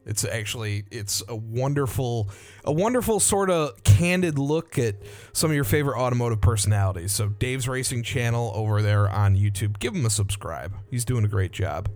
It's 0.06 0.24
actually 0.24 0.86
it's 0.92 1.24
a 1.28 1.36
wonderful 1.36 2.30
a 2.64 2.72
wonderful 2.72 3.20
sort 3.20 3.50
of 3.50 3.84
candid 3.84 4.38
look 4.38 4.78
at 4.78 4.96
some 5.34 5.50
of 5.50 5.56
your 5.56 5.64
favorite 5.64 5.98
automotive 5.98 6.42
personalities. 6.42 7.12
So 7.12 7.30
Dave's 7.30 7.68
Racing 7.68 8.04
channel 8.04 8.52
over 8.54 8.82
there 8.82 9.10
on 9.10 9.36
YouTube, 9.36 9.80
give 9.80 9.96
him 9.96 10.06
a 10.06 10.10
subscribe. 10.10 10.74
He's 10.92 11.06
doing 11.06 11.26
a 11.26 11.30
great 11.30 11.52
job. 11.52 11.90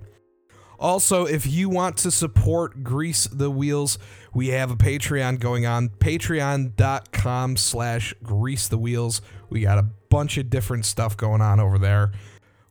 Also, 0.80 1.26
if 1.26 1.46
you 1.46 1.70
want 1.70 1.98
to 1.98 2.10
support 2.10 2.84
Grease 2.84 3.28
the 3.28 3.52
Wheels, 3.52 4.00
we 4.34 4.48
have 4.50 4.72
a 4.72 4.78
Patreon 4.78 5.40
going 5.40 5.66
on, 5.66 5.90
patreon.com 5.90 7.58
slash 7.58 8.14
grease 8.24 8.70
the 8.70 8.78
wheels. 8.78 9.22
We 9.50 9.62
got 9.62 9.78
a 9.78 9.84
bunch 10.10 10.38
of 10.38 10.50
different 10.50 10.86
stuff 10.86 11.18
going 11.18 11.42
on 11.42 11.60
over 11.60 11.78
there. 11.78 12.14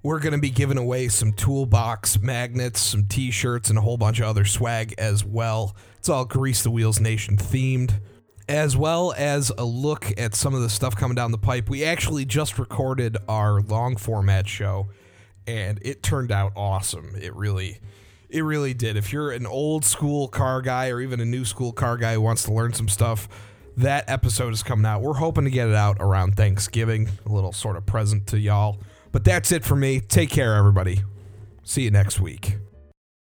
We're 0.02 0.20
going 0.20 0.32
to 0.32 0.38
be 0.38 0.50
giving 0.50 0.78
away 0.78 1.08
some 1.08 1.32
toolbox 1.32 2.20
magnets, 2.20 2.80
some 2.80 3.06
t 3.06 3.32
shirts, 3.32 3.68
and 3.68 3.78
a 3.78 3.82
whole 3.82 3.96
bunch 3.96 4.20
of 4.20 4.26
other 4.26 4.44
swag 4.44 4.94
as 4.96 5.24
well. 5.24 5.74
It's 5.98 6.08
all 6.08 6.24
Grease 6.24 6.62
the 6.62 6.70
Wheels 6.70 7.00
Nation 7.00 7.36
themed, 7.36 8.00
as 8.48 8.76
well 8.76 9.12
as 9.16 9.50
a 9.58 9.64
look 9.64 10.12
at 10.16 10.36
some 10.36 10.54
of 10.54 10.62
the 10.62 10.68
stuff 10.68 10.94
coming 10.94 11.16
down 11.16 11.32
the 11.32 11.38
pipe. 11.38 11.68
We 11.68 11.84
actually 11.84 12.24
just 12.24 12.60
recorded 12.60 13.16
our 13.28 13.60
long 13.60 13.96
format 13.96 14.46
show, 14.46 14.88
and 15.48 15.80
it 15.82 16.02
turned 16.02 16.30
out 16.30 16.52
awesome. 16.54 17.16
It 17.20 17.34
really. 17.34 17.80
It 18.30 18.42
really 18.42 18.74
did. 18.74 18.96
If 18.98 19.12
you're 19.12 19.32
an 19.32 19.46
old 19.46 19.84
school 19.86 20.28
car 20.28 20.60
guy 20.60 20.90
or 20.90 21.00
even 21.00 21.18
a 21.18 21.24
new 21.24 21.46
school 21.46 21.72
car 21.72 21.96
guy 21.96 22.12
who 22.12 22.20
wants 22.20 22.44
to 22.44 22.52
learn 22.52 22.74
some 22.74 22.88
stuff, 22.88 23.26
that 23.78 24.08
episode 24.08 24.52
is 24.52 24.62
coming 24.62 24.84
out. 24.84 25.00
We're 25.00 25.14
hoping 25.14 25.44
to 25.44 25.50
get 25.50 25.68
it 25.68 25.74
out 25.74 25.96
around 25.98 26.36
Thanksgiving, 26.36 27.08
a 27.24 27.32
little 27.32 27.52
sort 27.52 27.76
of 27.76 27.86
present 27.86 28.26
to 28.28 28.38
y'all. 28.38 28.78
But 29.12 29.24
that's 29.24 29.52
it 29.52 29.64
for 29.64 29.76
me. 29.76 30.00
Take 30.00 30.30
care, 30.30 30.54
everybody. 30.54 31.02
See 31.62 31.82
you 31.82 31.90
next 31.90 32.20
week. 32.20 32.56